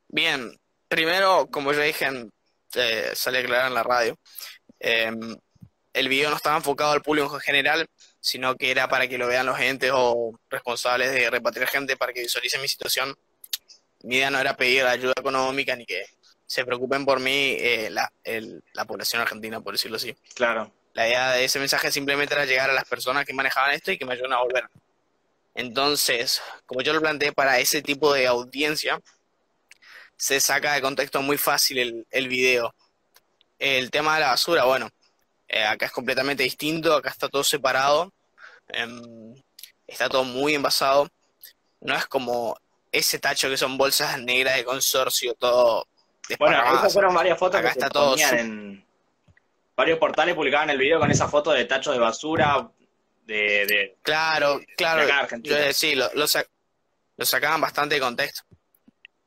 Bien, 0.09 0.59
primero, 0.89 1.47
como 1.49 1.71
ya 1.71 1.83
dije, 1.83 2.05
eh, 2.73 3.11
sale 3.15 3.37
a 3.37 3.41
aclarar 3.41 3.67
en 3.67 3.73
la 3.73 3.83
radio, 3.83 4.19
em, 4.77 5.37
el 5.93 6.09
video 6.09 6.31
no 6.31 6.35
estaba 6.35 6.57
enfocado 6.57 6.91
al 6.91 7.01
público 7.01 7.33
en 7.33 7.39
general, 7.39 7.87
sino 8.19 8.57
que 8.57 8.71
era 8.71 8.89
para 8.89 9.07
que 9.07 9.17
lo 9.17 9.27
vean 9.27 9.45
los 9.45 9.57
entes 9.57 9.91
o 9.93 10.37
responsables 10.49 11.13
de 11.13 11.29
repatriar 11.29 11.69
gente 11.69 11.95
para 11.95 12.11
que 12.11 12.23
visualicen 12.23 12.61
mi 12.61 12.67
situación. 12.67 13.15
Mi 14.03 14.17
idea 14.17 14.31
no 14.31 14.39
era 14.39 14.57
pedir 14.57 14.83
ayuda 14.83 15.13
económica 15.15 15.77
ni 15.77 15.85
que 15.85 16.03
se 16.45 16.65
preocupen 16.65 17.05
por 17.05 17.21
mí 17.21 17.55
eh, 17.57 17.89
la, 17.89 18.11
la 18.73 18.83
población 18.83 19.21
argentina, 19.21 19.61
por 19.61 19.75
decirlo 19.75 19.95
así. 19.95 20.13
Claro. 20.33 20.73
La 20.95 21.07
idea 21.07 21.31
de 21.31 21.43
ese 21.43 21.59
mensaje 21.59 21.91
simplemente 21.91 22.33
era 22.33 22.45
llegar 22.45 22.69
a 22.69 22.73
las 22.73 22.85
personas 22.85 23.25
que 23.25 23.33
manejaban 23.33 23.71
esto 23.71 23.91
y 23.91 23.97
que 23.97 24.05
me 24.05 24.13
ayuden 24.13 24.31
a 24.31 24.41
volver. 24.41 24.63
Entonces, 25.53 26.41
como 26.65 26.81
yo 26.81 26.93
lo 26.93 27.01
planteé 27.01 27.33
para 27.33 27.59
ese 27.59 27.81
tipo 27.81 28.13
de 28.13 28.27
audiencia, 28.27 29.01
se 30.15 30.39
saca 30.39 30.73
de 30.73 30.81
contexto 30.81 31.21
muy 31.21 31.37
fácil 31.37 31.79
el, 31.79 32.07
el 32.11 32.29
video. 32.29 32.73
El 33.59 33.91
tema 33.91 34.15
de 34.15 34.21
la 34.21 34.27
basura, 34.27 34.63
bueno, 34.63 34.89
eh, 35.49 35.65
acá 35.65 35.87
es 35.87 35.91
completamente 35.91 36.43
distinto, 36.43 36.95
acá 36.95 37.09
está 37.09 37.27
todo 37.27 37.43
separado, 37.43 38.13
em, 38.69 39.35
está 39.85 40.07
todo 40.07 40.23
muy 40.23 40.55
envasado. 40.55 41.09
No 41.81 41.93
es 41.93 42.05
como 42.05 42.57
ese 42.89 43.19
tacho 43.19 43.49
que 43.49 43.57
son 43.57 43.77
bolsas 43.77 44.17
negras 44.21 44.55
de 44.55 44.63
consorcio, 44.63 45.33
todo. 45.33 45.89
Bueno, 46.39 46.57
esas 46.73 46.93
fueron 46.93 47.13
varias 47.13 47.37
fotos 47.37 47.59
que 47.59 47.67
está 47.67 47.89
todo 47.89 48.15
en 48.17 48.84
varios 49.75 49.99
portales 49.99 50.35
publicaban 50.35 50.69
el 50.69 50.77
video 50.77 50.99
con 50.99 51.11
esa 51.11 51.27
foto 51.27 51.51
de 51.51 51.65
tachos 51.65 51.93
de 51.93 51.99
basura 51.99 52.69
de, 53.25 53.97
claro, 54.03 54.61
claro. 54.77 55.07
sí, 55.73 55.95
lo, 55.95 56.05
lo, 56.13 56.25
lo 57.17 57.25
sacaban 57.25 57.61
bastante 57.61 57.95
de 57.95 58.01
contexto. 58.01 58.43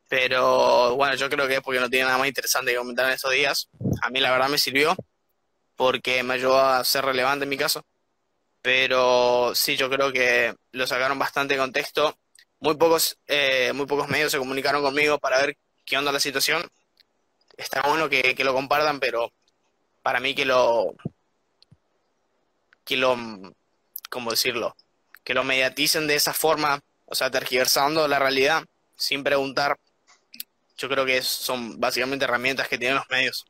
Pero 0.09 0.97
bueno, 0.97 1.14
yo 1.17 1.28
creo 1.28 1.47
que 1.47 1.57
es 1.57 1.61
porque 1.61 1.81
no 1.81 1.90
tiene 1.90 2.07
nada 2.07 2.19
más 2.19 2.28
interesante 2.28 2.71
que 2.71 2.78
comentar 2.78 3.07
en 3.07 3.12
estos 3.12 3.33
días. 3.33 3.69
A 4.02 4.11
mí 4.11 4.21
la 4.21 4.31
verdad 4.31 4.49
me 4.49 4.57
sirvió 4.57 4.97
porque 5.76 6.23
me 6.23 6.35
ayudó 6.35 6.59
a 6.59 6.83
ser 6.85 7.05
relevante 7.05 7.45
en 7.45 7.50
mi 7.50 7.59
caso. 7.59 7.85
Pero 8.62 9.52
sí, 9.55 9.76
yo 9.76 9.90
creo 9.90 10.12
que 10.12 10.55
lo 10.73 10.87
sacaron 10.87 11.19
bastante 11.19 11.55
de 11.55 11.61
contexto. 11.61 12.17
Muy 12.61 12.76
pocos, 12.76 13.19
eh, 13.26 13.73
muy 13.75 13.87
pocos 13.87 14.09
medios 14.09 14.33
se 14.33 14.38
comunicaron 14.38 14.83
conmigo 14.83 15.19
para 15.19 15.38
ver 15.40 15.57
qué 15.85 15.99
onda 15.99 16.11
la 16.11 16.21
situación. 16.21 16.67
Está 17.57 17.83
bueno 17.83 18.09
que, 18.09 18.35
que 18.35 18.45
lo 18.45 18.55
compartan, 18.55 19.00
pero 19.00 19.33
para 20.02 20.21
mí 20.21 20.35
que 20.35 20.45
lo, 20.45 20.95
que 22.85 22.97
lo, 22.97 23.17
¿cómo 24.11 24.31
decirlo? 24.31 24.76
Que 25.25 25.35
lo 25.35 25.45
mediaticen 25.45 26.07
de 26.07 26.14
esa 26.14 26.33
forma, 26.33 26.83
o 27.07 27.14
sea, 27.14 27.31
tergiversando 27.31 28.07
la 28.09 28.19
realidad, 28.19 28.64
sin 28.97 29.23
preguntar, 29.23 29.78
yo 30.76 30.88
creo 30.88 31.05
que 31.05 31.23
son 31.23 31.78
básicamente 31.78 32.25
herramientas 32.25 32.69
que 32.69 32.78
tienen 32.78 32.97
los 32.97 33.09
medios. 33.11 33.47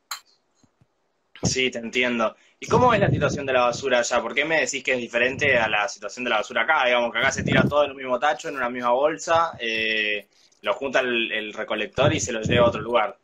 Sí, 1.43 1.71
te 1.71 1.78
entiendo. 1.78 2.35
¿Y 2.61 2.67
cómo 2.67 2.93
es 2.93 3.00
la 3.00 3.11
situación 3.11 3.47
de 3.47 3.52
la 3.52 3.62
basura 3.62 4.00
allá? 4.00 4.21
¿Por 4.21 4.35
qué 4.35 4.45
me 4.45 4.61
decís 4.61 4.83
que 4.83 4.95
es 4.95 4.99
diferente 4.99 5.57
a 5.57 5.69
la 5.69 5.88
situación 5.88 6.25
de 6.25 6.31
la 6.31 6.38
basura 6.38 6.62
acá? 6.62 6.85
Digamos 6.87 7.12
que 7.12 7.19
acá 7.19 7.31
se 7.31 7.45
tira 7.45 7.62
todo 7.62 7.85
en 7.85 7.93
un 7.93 7.97
mismo 7.97 8.19
tacho, 8.19 8.49
en 8.49 8.57
una 8.57 8.69
misma 8.69 8.90
bolsa, 8.90 9.52
eh, 9.61 10.26
lo 10.62 10.75
junta 10.75 11.00
el, 11.00 11.52
recolector 11.52 12.12
y 12.12 12.19
se 12.19 12.33
lo 12.33 12.40
lleva 12.40 12.67
a 12.67 12.69
otro 12.69 12.81
lugar. 12.81 13.17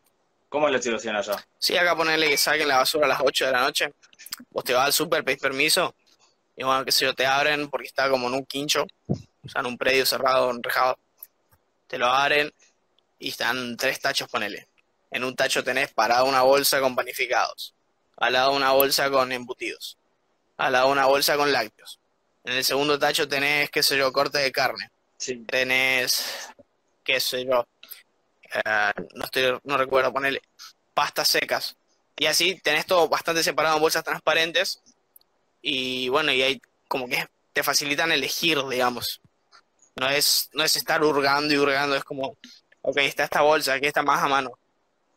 ¿Cómo 0.55 0.69
es 0.69 0.73
la 0.73 0.81
situación 0.81 1.17
allá? 1.17 1.45
Sí, 1.59 1.77
acá 1.77 1.97
ponerle 1.97 2.29
que 2.29 2.37
saquen 2.37 2.69
la 2.69 2.77
basura 2.77 3.07
a 3.07 3.09
las 3.09 3.21
8 3.21 3.47
de 3.47 3.51
la 3.51 3.63
noche. 3.63 3.93
Vos 4.51 4.63
te 4.63 4.73
vas 4.73 4.87
al 4.87 4.93
súper, 4.93 5.25
pedís 5.25 5.41
permiso, 5.41 5.97
y 6.57 6.63
bueno, 6.63 6.85
qué 6.85 6.93
sé 6.93 7.07
yo, 7.07 7.13
te 7.13 7.27
abren 7.27 7.69
porque 7.69 7.89
está 7.89 8.09
como 8.09 8.29
en 8.29 8.35
un 8.35 8.47
quincho, 8.47 8.87
o 9.09 9.49
sea, 9.49 9.63
en 9.63 9.67
un 9.67 9.77
predio 9.77 10.07
cerrado, 10.07 10.53
enrejado. 10.53 10.97
Te 11.89 11.99
lo 11.99 12.07
abren 12.07 12.53
y 13.19 13.31
están 13.31 13.77
tres 13.77 13.99
tachos, 13.99 14.29
ponele. 14.29 14.69
En 15.11 15.25
un 15.25 15.35
tacho 15.35 15.65
tenés 15.65 15.93
parada 15.93 16.23
una 16.23 16.43
bolsa 16.43 16.81
con 16.81 16.95
panificados 16.95 17.75
al 18.17 18.33
lado 18.33 18.53
una 18.53 18.71
bolsa 18.71 19.11
con 19.11 19.33
embutidos, 19.33 19.99
al 20.57 20.73
lado 20.73 20.89
una 20.89 21.07
bolsa 21.07 21.37
con 21.37 21.51
lácteos. 21.51 21.99
En 22.45 22.55
el 22.55 22.65
segundo 22.65 22.97
tacho 22.97 23.27
tenés, 23.27 23.71
qué 23.71 23.83
sé 23.83 23.97
yo, 23.97 24.13
corte 24.13 24.39
de 24.39 24.53
carne. 24.53 24.91
Tenés, 25.49 26.49
qué 27.03 27.19
sé 27.19 27.45
yo, 27.45 27.67
eh, 28.55 28.93
no, 29.15 29.25
estoy, 29.25 29.59
no 29.65 29.77
recuerdo 29.77 30.13
ponerle, 30.13 30.43
pastas 30.95 31.29
secas. 31.29 31.77
Y 32.17 32.27
así 32.27 32.61
tenés 32.61 32.87
todo 32.87 33.09
bastante 33.09 33.43
separado 33.43 33.77
en 33.77 33.83
bolsas 33.83 34.05
transparentes. 34.05 34.81
Y 35.63 36.09
bueno, 36.09 36.33
y 36.33 36.43
ahí 36.43 36.63
como 36.89 37.09
que 37.09 37.27
te 37.53 37.63
facilitan 37.63 38.13
elegir, 38.13 38.59
digamos. 38.69 39.21
No 39.97 40.09
es, 40.09 40.51
no 40.53 40.65
es 40.65 40.77
estar 40.77 41.03
hurgando 41.03 41.55
y 41.55 41.57
hurgando, 41.57 41.97
es 41.97 42.05
como, 42.05 42.37
ok, 42.83 42.99
está 42.99 43.25
esta 43.25 43.43
bolsa, 43.43 43.75
aquí 43.75 43.87
está 43.87 44.03
más 44.03 44.23
a 44.23 44.29
mano. 44.29 44.59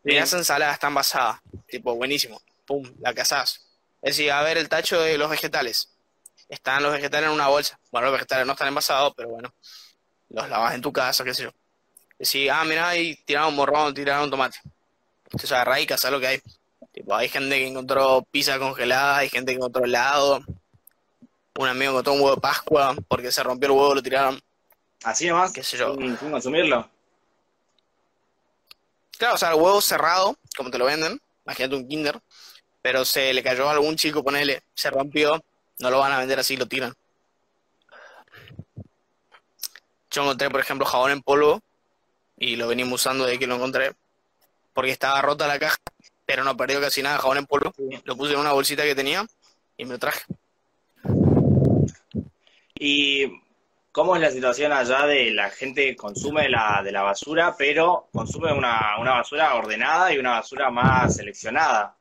Y 0.03 0.13
las 0.13 0.31
ensaladas 0.33 0.75
están 0.75 0.93
basadas, 0.93 1.39
tipo, 1.67 1.95
buenísimo 1.95 2.41
pum, 2.67 2.83
la 2.99 3.13
cazás. 3.15 3.61
Es 4.01 4.17
decir, 4.17 4.31
a 4.31 4.43
ver 4.43 4.57
el 4.57 4.69
tacho 4.69 5.01
de 5.01 5.17
los 5.17 5.29
vegetales. 5.29 5.89
Están 6.49 6.83
los 6.83 6.93
vegetales 6.93 7.29
en 7.29 7.33
una 7.33 7.47
bolsa. 7.47 7.79
Bueno, 7.91 8.07
los 8.07 8.13
vegetales 8.13 8.45
no 8.45 8.53
están 8.53 8.67
envasados, 8.67 9.13
pero 9.15 9.29
bueno, 9.29 9.53
los 10.29 10.47
lavas 10.49 10.75
en 10.75 10.81
tu 10.81 10.93
casa, 10.93 11.23
qué 11.23 11.33
sé 11.33 11.43
yo. 11.43 11.51
Decir, 12.19 12.49
ah, 12.51 12.63
mira, 12.65 12.89
ahí 12.89 13.15
tiraron 13.25 13.55
morrón, 13.55 13.93
tiraron 13.93 14.29
tomate. 14.29 14.59
Entonces 15.25 15.51
agarra 15.51 15.79
y 15.79 15.85
cazás 15.85 16.11
lo 16.11 16.19
que 16.19 16.27
hay. 16.27 16.41
Tipo, 16.91 17.15
hay 17.15 17.29
gente 17.29 17.55
que 17.55 17.67
encontró 17.67 18.25
pizza 18.31 18.57
congelada, 18.57 19.17
hay 19.17 19.29
gente 19.29 19.51
que 19.51 19.57
encontró 19.57 19.85
helado, 19.85 20.43
un 21.57 21.67
amigo 21.67 21.91
encontró 21.91 22.13
un 22.13 22.21
huevo 22.21 22.35
de 22.35 22.41
Pascua 22.41 22.95
porque 23.07 23.31
se 23.31 23.43
rompió 23.43 23.67
el 23.67 23.71
huevo, 23.73 23.95
lo 23.95 24.01
tiraron. 24.01 24.41
Así 25.03 25.27
nomás, 25.27 25.53
qué 25.53 25.63
sé 25.63 25.77
yo. 25.77 25.95
sin 25.95 26.15
consumirlo. 26.15 26.89
Claro, 29.17 29.35
o 29.35 29.37
sea, 29.37 29.49
el 29.49 29.55
huevo 29.55 29.81
cerrado, 29.81 30.37
como 30.55 30.69
te 30.71 30.77
lo 30.77 30.85
venden, 30.85 31.19
imagínate 31.45 31.75
un 31.75 31.87
Kinder, 31.87 32.19
pero 32.81 33.05
se 33.05 33.33
le 33.33 33.43
cayó 33.43 33.67
a 33.67 33.71
algún 33.71 33.95
chico, 33.95 34.23
ponele, 34.23 34.63
se 34.73 34.89
rompió, 34.89 35.43
no 35.79 35.89
lo 35.89 35.99
van 35.99 36.11
a 36.11 36.19
vender 36.19 36.39
así, 36.39 36.55
lo 36.55 36.67
tiran. 36.67 36.93
Yo 40.11 40.23
encontré, 40.23 40.49
por 40.49 40.59
ejemplo, 40.59 40.85
jabón 40.85 41.11
en 41.11 41.21
polvo 41.21 41.61
y 42.37 42.55
lo 42.55 42.67
venimos 42.67 43.01
usando 43.01 43.25
desde 43.25 43.39
que 43.39 43.47
lo 43.47 43.55
encontré, 43.55 43.93
porque 44.73 44.91
estaba 44.91 45.21
rota 45.21 45.47
la 45.47 45.59
caja, 45.59 45.77
pero 46.25 46.43
no 46.43 46.55
perdió 46.55 46.79
casi 46.79 47.01
nada 47.01 47.17
jabón 47.17 47.39
en 47.39 47.47
polvo. 47.47 47.73
Lo 48.03 48.15
puse 48.15 48.33
en 48.33 48.39
una 48.39 48.53
bolsita 48.53 48.83
que 48.83 48.95
tenía 48.95 49.25
y 49.75 49.85
me 49.85 49.93
lo 49.93 49.99
traje. 49.99 50.23
¿Y 52.75 53.25
cómo 53.91 54.15
es 54.15 54.21
la 54.21 54.29
situación 54.29 54.71
allá 54.71 55.07
de 55.07 55.31
la 55.31 55.49
gente 55.49 55.85
que 55.85 55.95
consume 55.95 56.47
la, 56.47 56.81
de 56.83 56.91
la 56.91 57.01
basura, 57.01 57.55
pero 57.57 58.07
consume 58.11 58.53
una, 58.53 58.97
una 58.99 59.15
basura 59.15 59.55
ordenada 59.55 60.13
y 60.13 60.19
una 60.19 60.31
basura 60.31 60.69
más 60.69 61.15
seleccionada? 61.15 61.95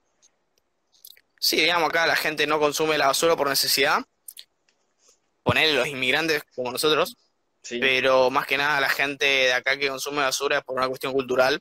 Sí, 1.38 1.56
digamos, 1.56 1.88
acá 1.88 2.06
la 2.06 2.16
gente 2.16 2.46
no 2.46 2.58
consume 2.58 2.98
la 2.98 3.06
basura 3.06 3.36
por 3.36 3.48
necesidad. 3.48 4.04
Ponerle 5.42 5.74
los 5.74 5.86
inmigrantes 5.86 6.42
como 6.54 6.72
nosotros, 6.72 7.16
Sí. 7.66 7.80
pero 7.80 8.30
más 8.30 8.46
que 8.46 8.56
nada 8.56 8.80
la 8.80 8.88
gente 8.88 9.24
de 9.24 9.52
acá 9.52 9.76
que 9.76 9.88
consume 9.88 10.22
basura 10.22 10.58
es 10.58 10.64
por 10.64 10.76
una 10.76 10.86
cuestión 10.86 11.12
cultural 11.12 11.60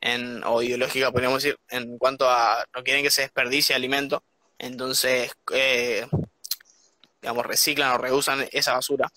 en, 0.00 0.42
o 0.44 0.62
ideológica, 0.62 1.12
podríamos 1.12 1.42
decir, 1.42 1.58
en 1.68 1.98
cuanto 1.98 2.30
a 2.30 2.64
no 2.74 2.82
quieren 2.82 3.02
que 3.02 3.10
se 3.10 3.22
desperdicie 3.22 3.76
alimento, 3.76 4.22
entonces, 4.58 5.32
eh, 5.52 6.06
digamos, 7.20 7.44
reciclan 7.44 7.92
o 7.92 7.98
reusan 7.98 8.48
esa 8.52 8.72
basura. 8.72 9.12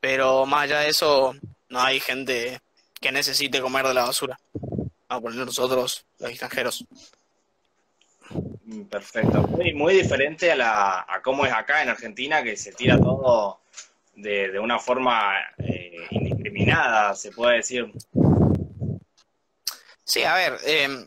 Pero 0.00 0.46
más 0.46 0.64
allá 0.64 0.80
de 0.80 0.88
eso, 0.88 1.34
no 1.68 1.80
hay 1.80 2.00
gente 2.00 2.60
que 3.00 3.12
necesite 3.12 3.60
comer 3.60 3.86
de 3.86 3.94
la 3.94 4.06
basura. 4.06 4.40
A 5.08 5.20
poner 5.20 5.46
nosotros, 5.46 6.04
los 6.18 6.30
extranjeros. 6.30 6.84
Mm, 8.64 8.82
Perfecto. 8.84 9.42
Muy, 9.42 9.74
muy 9.74 9.94
diferente 9.94 10.50
a, 10.50 10.56
la, 10.56 11.06
a 11.08 11.22
cómo 11.22 11.46
es 11.46 11.52
acá 11.52 11.82
en 11.82 11.90
Argentina, 11.90 12.42
que 12.42 12.56
se 12.56 12.72
tira 12.72 12.98
todo 12.98 13.60
de, 14.20 14.50
de 14.50 14.58
una 14.58 14.78
forma 14.78 15.34
eh, 15.58 16.06
indiscriminada, 16.10 17.14
se 17.14 17.30
puede 17.30 17.56
decir. 17.56 17.90
Sí, 20.04 20.22
a 20.24 20.34
ver, 20.34 20.58
em, 20.64 21.06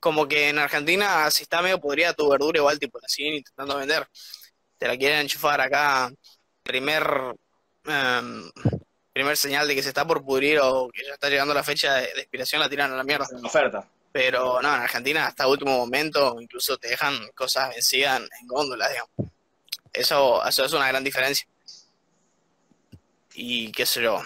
como 0.00 0.26
que 0.26 0.48
en 0.48 0.58
Argentina, 0.58 1.30
si 1.30 1.42
está 1.42 1.62
medio 1.62 1.80
podrida 1.80 2.12
tu 2.12 2.28
verdura, 2.28 2.58
igual 2.58 2.78
tipo 2.78 2.98
la 3.00 3.08
siguen 3.08 3.34
intentando 3.34 3.76
vender. 3.76 4.06
Te 4.76 4.88
la 4.88 4.96
quieren 4.96 5.20
enchufar 5.20 5.60
acá, 5.60 6.10
primer, 6.62 7.04
em, 7.86 8.50
primer 9.12 9.36
señal 9.36 9.66
de 9.68 9.74
que 9.74 9.82
se 9.82 9.88
está 9.88 10.06
por 10.06 10.24
pudrir 10.24 10.60
o 10.60 10.88
que 10.92 11.04
ya 11.04 11.14
está 11.14 11.28
llegando 11.28 11.54
la 11.54 11.64
fecha 11.64 11.94
de, 11.94 12.12
de 12.14 12.20
expiración, 12.20 12.60
la 12.60 12.68
tiran 12.68 12.92
a 12.92 12.96
la 12.96 13.04
mierda. 13.04 13.24
Es 13.24 13.32
una 13.32 13.48
oferta. 13.48 13.88
Pero 14.10 14.60
no, 14.62 14.74
en 14.74 14.82
Argentina 14.82 15.26
hasta 15.26 15.46
último 15.46 15.76
momento 15.76 16.40
incluso 16.40 16.76
te 16.78 16.88
dejan 16.88 17.14
cosas 17.34 17.70
vencidas 17.70 18.20
en, 18.20 18.28
en 18.40 18.46
góndolas, 18.46 18.90
digamos. 18.90 19.32
Eso, 19.92 20.46
eso 20.46 20.64
es 20.64 20.72
una 20.72 20.88
gran 20.88 21.04
diferencia. 21.04 21.46
Y 23.40 23.70
qué 23.70 23.86
sé 23.86 24.02
yo, 24.02 24.20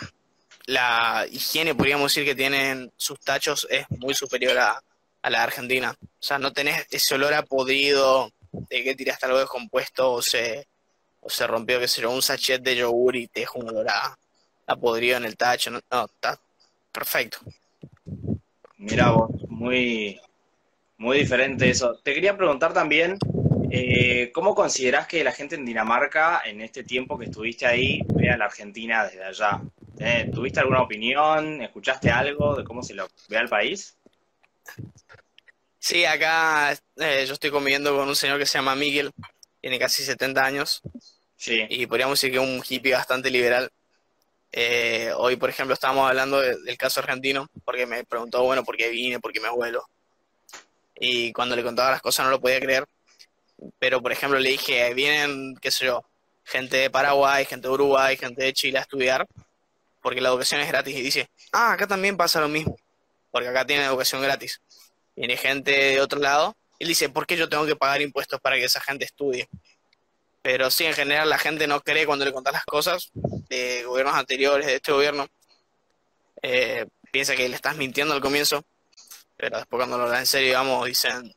la 0.64 1.26
higiene, 1.30 1.74
podríamos 1.74 2.10
decir 2.10 2.24
que 2.24 2.34
tienen 2.34 2.90
sus 2.96 3.20
tachos 3.20 3.66
es 3.68 3.84
muy 3.90 4.14
superior 4.14 4.56
a, 4.58 4.82
a 5.20 5.30
la 5.30 5.42
Argentina. 5.42 5.94
O 6.00 6.06
sea, 6.18 6.38
no 6.38 6.50
tenés 6.54 6.86
ese 6.90 7.14
olor 7.14 7.34
a 7.34 7.42
podrido 7.42 8.32
de 8.52 8.82
que 8.82 8.94
tiraste 8.94 9.26
algo 9.26 9.38
descompuesto 9.38 10.12
o 10.12 10.22
se, 10.22 10.66
o 11.20 11.28
se 11.28 11.46
rompió, 11.46 11.78
qué 11.78 11.88
sé 11.88 12.00
yo, 12.00 12.10
un 12.10 12.22
sachet 12.22 12.62
de 12.62 12.74
yogur 12.74 13.14
y 13.16 13.28
te 13.28 13.40
deja 13.40 13.52
un 13.58 13.68
olor 13.68 13.86
a, 13.90 14.16
a 14.66 14.78
en 14.98 15.24
el 15.26 15.36
tacho. 15.36 15.70
No, 15.70 15.80
no, 15.90 16.06
está 16.06 16.40
perfecto. 16.90 17.36
Mira 18.78 19.10
vos, 19.10 19.30
muy, 19.46 20.18
muy 20.96 21.18
diferente 21.18 21.68
eso. 21.68 22.00
Te 22.02 22.14
quería 22.14 22.34
preguntar 22.34 22.72
también, 22.72 23.18
eh, 23.74 24.32
¿cómo 24.32 24.54
considerás 24.54 25.06
que 25.06 25.24
la 25.24 25.32
gente 25.32 25.54
en 25.56 25.64
Dinamarca, 25.64 26.42
en 26.44 26.60
este 26.60 26.84
tiempo 26.84 27.18
que 27.18 27.26
estuviste 27.26 27.66
ahí, 27.66 28.00
ve 28.14 28.30
a 28.30 28.36
la 28.36 28.46
Argentina 28.46 29.04
desde 29.04 29.24
allá? 29.24 29.60
Eh, 29.98 30.30
¿Tuviste 30.34 30.60
alguna 30.60 30.82
opinión? 30.82 31.62
¿Escuchaste 31.62 32.10
algo 32.10 32.56
de 32.56 32.64
cómo 32.64 32.82
se 32.82 32.94
lo 32.94 33.08
ve 33.28 33.38
al 33.38 33.48
país? 33.48 33.96
Sí, 35.78 36.04
acá 36.04 36.72
eh, 36.96 37.24
yo 37.26 37.34
estoy 37.34 37.50
conviviendo 37.50 37.96
con 37.96 38.08
un 38.08 38.16
señor 38.16 38.38
que 38.38 38.46
se 38.46 38.58
llama 38.58 38.76
Miguel, 38.76 39.10
tiene 39.60 39.78
casi 39.78 40.04
70 40.04 40.44
años 40.44 40.80
Sí, 41.36 41.68
y 41.68 41.86
podríamos 41.86 42.20
decir 42.20 42.30
que 42.32 42.42
es 42.44 42.48
un 42.48 42.62
hippie 42.68 42.92
bastante 42.94 43.30
liberal. 43.30 43.70
Eh, 44.52 45.12
hoy, 45.16 45.36
por 45.36 45.50
ejemplo, 45.50 45.74
estábamos 45.74 46.08
hablando 46.08 46.40
de- 46.40 46.56
del 46.62 46.78
caso 46.78 47.00
argentino, 47.00 47.48
porque 47.64 47.86
me 47.86 48.04
preguntó, 48.04 48.44
bueno, 48.44 48.64
por 48.64 48.76
qué 48.76 48.90
vine, 48.90 49.20
por 49.20 49.32
qué 49.32 49.40
me 49.40 49.50
vuelo. 49.50 49.84
Y 50.96 51.32
cuando 51.32 51.56
le 51.56 51.62
contaba 51.62 51.90
las 51.90 52.02
cosas 52.02 52.24
no 52.26 52.30
lo 52.30 52.40
podía 52.40 52.60
creer. 52.60 52.86
Pero, 53.78 54.02
por 54.02 54.12
ejemplo, 54.12 54.38
le 54.38 54.50
dije, 54.50 54.92
vienen, 54.94 55.56
qué 55.60 55.70
sé 55.70 55.86
yo, 55.86 56.04
gente 56.44 56.76
de 56.76 56.90
Paraguay, 56.90 57.44
gente 57.44 57.68
de 57.68 57.74
Uruguay, 57.74 58.16
gente 58.16 58.42
de 58.42 58.52
Chile 58.52 58.78
a 58.78 58.82
estudiar, 58.82 59.26
porque 60.00 60.20
la 60.20 60.28
educación 60.30 60.60
es 60.60 60.68
gratis. 60.68 60.96
Y 60.96 61.02
dice, 61.02 61.30
ah, 61.52 61.72
acá 61.72 61.86
también 61.86 62.16
pasa 62.16 62.40
lo 62.40 62.48
mismo, 62.48 62.76
porque 63.30 63.48
acá 63.48 63.64
tienen 63.64 63.86
educación 63.86 64.22
gratis. 64.22 64.60
Viene 65.14 65.36
gente 65.36 65.70
de 65.70 66.00
otro 66.00 66.18
lado, 66.18 66.56
y 66.78 66.84
dice, 66.84 67.08
¿por 67.08 67.26
qué 67.26 67.36
yo 67.36 67.48
tengo 67.48 67.64
que 67.64 67.76
pagar 67.76 68.02
impuestos 68.02 68.40
para 68.40 68.56
que 68.56 68.64
esa 68.64 68.80
gente 68.80 69.04
estudie? 69.04 69.48
Pero 70.42 70.68
sí, 70.68 70.84
en 70.84 70.94
general 70.94 71.30
la 71.30 71.38
gente 71.38 71.68
no 71.68 71.80
cree 71.80 72.06
cuando 72.06 72.24
le 72.24 72.32
contás 72.32 72.52
las 72.52 72.64
cosas 72.64 73.12
de 73.48 73.84
gobiernos 73.84 74.16
anteriores, 74.16 74.66
de 74.66 74.74
este 74.74 74.90
gobierno. 74.90 75.28
Eh, 76.42 76.86
piensa 77.12 77.36
que 77.36 77.48
le 77.48 77.54
estás 77.54 77.76
mintiendo 77.76 78.14
al 78.14 78.20
comienzo, 78.20 78.64
pero 79.36 79.58
después 79.58 79.78
cuando 79.78 79.96
lo 79.96 80.04
hablas 80.04 80.20
en 80.20 80.26
serio, 80.26 80.48
digamos, 80.48 80.86
dicen, 80.86 81.32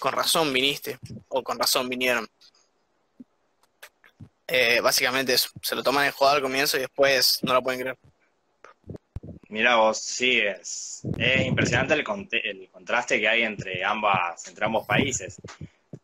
con 0.00 0.12
razón 0.12 0.52
viniste, 0.52 0.98
o 1.28 1.44
con 1.44 1.58
razón 1.58 1.88
vinieron. 1.88 2.26
Eh, 4.48 4.80
básicamente 4.80 5.34
eso, 5.34 5.48
se 5.62 5.76
lo 5.76 5.82
toman 5.84 6.06
en 6.06 6.12
joda 6.12 6.32
al 6.32 6.42
comienzo 6.42 6.76
y 6.76 6.80
después 6.80 7.38
no 7.42 7.54
lo 7.54 7.62
pueden 7.62 7.80
creer. 7.80 7.96
mira 9.48 9.76
vos, 9.76 9.98
sí, 9.98 10.40
es, 10.40 11.02
es 11.16 11.46
impresionante 11.46 11.94
el, 11.94 12.04
el 12.42 12.68
contraste 12.70 13.20
que 13.20 13.28
hay 13.28 13.42
entre 13.42 13.84
ambas, 13.84 14.48
entre 14.48 14.64
ambos 14.64 14.84
países. 14.84 15.36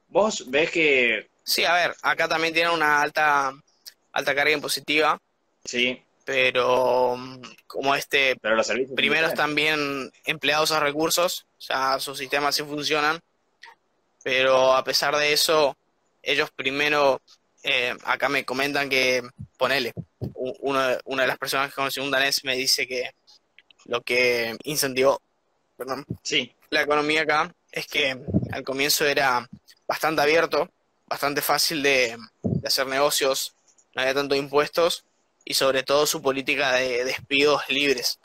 ¿Vos 0.06 0.48
ves 0.48 0.70
que, 0.70 1.28
Sí, 1.46 1.64
a 1.64 1.74
ver, 1.74 1.94
acá 2.02 2.26
también 2.26 2.52
tienen 2.52 2.72
una 2.72 3.00
alta, 3.00 3.52
alta 4.10 4.34
carga 4.34 4.50
impositiva, 4.50 5.16
sí, 5.64 6.02
pero 6.24 7.16
mm, 7.16 7.40
como 7.68 7.94
este 7.94 8.36
pero 8.42 8.56
los 8.56 8.66
servicios... 8.66 8.96
primero 8.96 9.28
están 9.28 9.54
bien 9.54 10.10
empleados 10.24 10.72
a 10.72 10.80
recursos, 10.80 11.46
o 11.56 11.60
sea, 11.60 12.00
sus 12.00 12.18
sistemas 12.18 12.56
sí 12.56 12.64
funcionan, 12.64 13.20
pero 14.26 14.74
a 14.74 14.82
pesar 14.82 15.14
de 15.16 15.32
eso, 15.32 15.76
ellos 16.20 16.50
primero, 16.50 17.22
eh, 17.62 17.94
acá 18.02 18.28
me 18.28 18.44
comentan 18.44 18.88
que, 18.88 19.22
ponele, 19.56 19.92
u- 20.34 20.56
uno 20.62 20.82
de- 20.84 21.00
una 21.04 21.22
de 21.22 21.28
las 21.28 21.38
personas 21.38 21.68
que 21.70 21.76
conocí, 21.76 22.00
un 22.00 22.10
danés, 22.10 22.42
me 22.42 22.56
dice 22.56 22.88
que 22.88 23.12
lo 23.84 24.00
que 24.02 24.56
incentivó, 24.64 25.22
perdón, 25.76 26.04
Sí, 26.24 26.52
la 26.70 26.82
economía 26.82 27.22
acá 27.22 27.54
es 27.70 27.86
que 27.86 28.18
al 28.50 28.64
comienzo 28.64 29.06
era 29.06 29.48
bastante 29.86 30.22
abierto, 30.22 30.68
bastante 31.06 31.40
fácil 31.40 31.80
de, 31.84 32.16
de 32.42 32.66
hacer 32.66 32.88
negocios, 32.88 33.54
no 33.94 34.02
había 34.02 34.14
tanto 34.14 34.34
impuestos 34.34 35.04
y 35.44 35.54
sobre 35.54 35.84
todo 35.84 36.04
su 36.04 36.20
política 36.20 36.72
de 36.72 37.04
despidos 37.04 37.62
libres, 37.68 38.18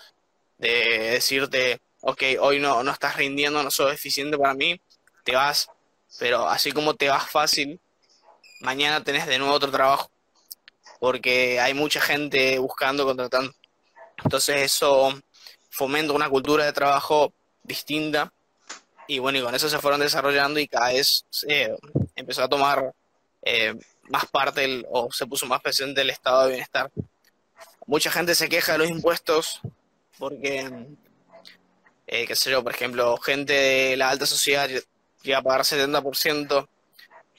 de 0.57 1.11
decirte, 1.11 1.79
ok, 2.01 2.23
hoy 2.39 2.59
no, 2.59 2.81
no 2.83 2.89
estás 2.89 3.17
rindiendo, 3.17 3.61
no 3.61 3.69
sos 3.69 3.93
eficiente 3.93 4.35
para 4.35 4.55
mí, 4.55 4.81
te 5.23 5.35
vas, 5.35 5.69
pero 6.19 6.47
así 6.47 6.71
como 6.71 6.95
te 6.95 7.09
vas 7.09 7.29
fácil, 7.29 7.79
mañana 8.59 9.03
tenés 9.03 9.27
de 9.27 9.37
nuevo 9.39 9.53
otro 9.53 9.71
trabajo, 9.71 10.09
porque 10.99 11.59
hay 11.59 11.73
mucha 11.73 11.99
gente 12.01 12.57
buscando, 12.59 13.05
contratando. 13.05 13.51
Entonces 14.23 14.57
eso 14.57 15.13
fomenta 15.69 16.13
una 16.13 16.29
cultura 16.29 16.65
de 16.65 16.73
trabajo 16.73 17.33
distinta 17.63 18.31
y 19.07 19.19
bueno, 19.19 19.39
y 19.39 19.41
con 19.41 19.55
eso 19.55 19.69
se 19.69 19.79
fueron 19.79 19.99
desarrollando 19.99 20.59
y 20.59 20.67
cada 20.67 20.93
vez 20.93 21.25
eh, 21.47 21.75
empezó 22.15 22.43
a 22.43 22.49
tomar 22.49 22.93
eh, 23.43 23.73
más 24.03 24.25
parte 24.27 24.63
el- 24.63 24.85
o 24.89 25.11
se 25.11 25.25
puso 25.25 25.45
más 25.47 25.61
presente 25.61 26.01
el 26.01 26.09
estado 26.11 26.43
de 26.43 26.49
bienestar. 26.49 26.91
Mucha 27.87 28.11
gente 28.11 28.35
se 28.35 28.47
queja 28.47 28.73
de 28.73 28.77
los 28.77 28.89
impuestos 28.89 29.59
porque, 30.19 30.69
eh, 32.07 32.27
qué 32.27 32.35
sé 32.35 32.51
yo, 32.51 32.63
por 32.63 32.73
ejemplo, 32.73 33.17
gente 33.17 33.53
de 33.53 33.97
la 33.97 34.09
alta 34.09 34.25
sociedad 34.25 34.69
llega 35.23 35.39
a 35.39 35.41
pagar 35.41 35.61
70%, 35.61 36.67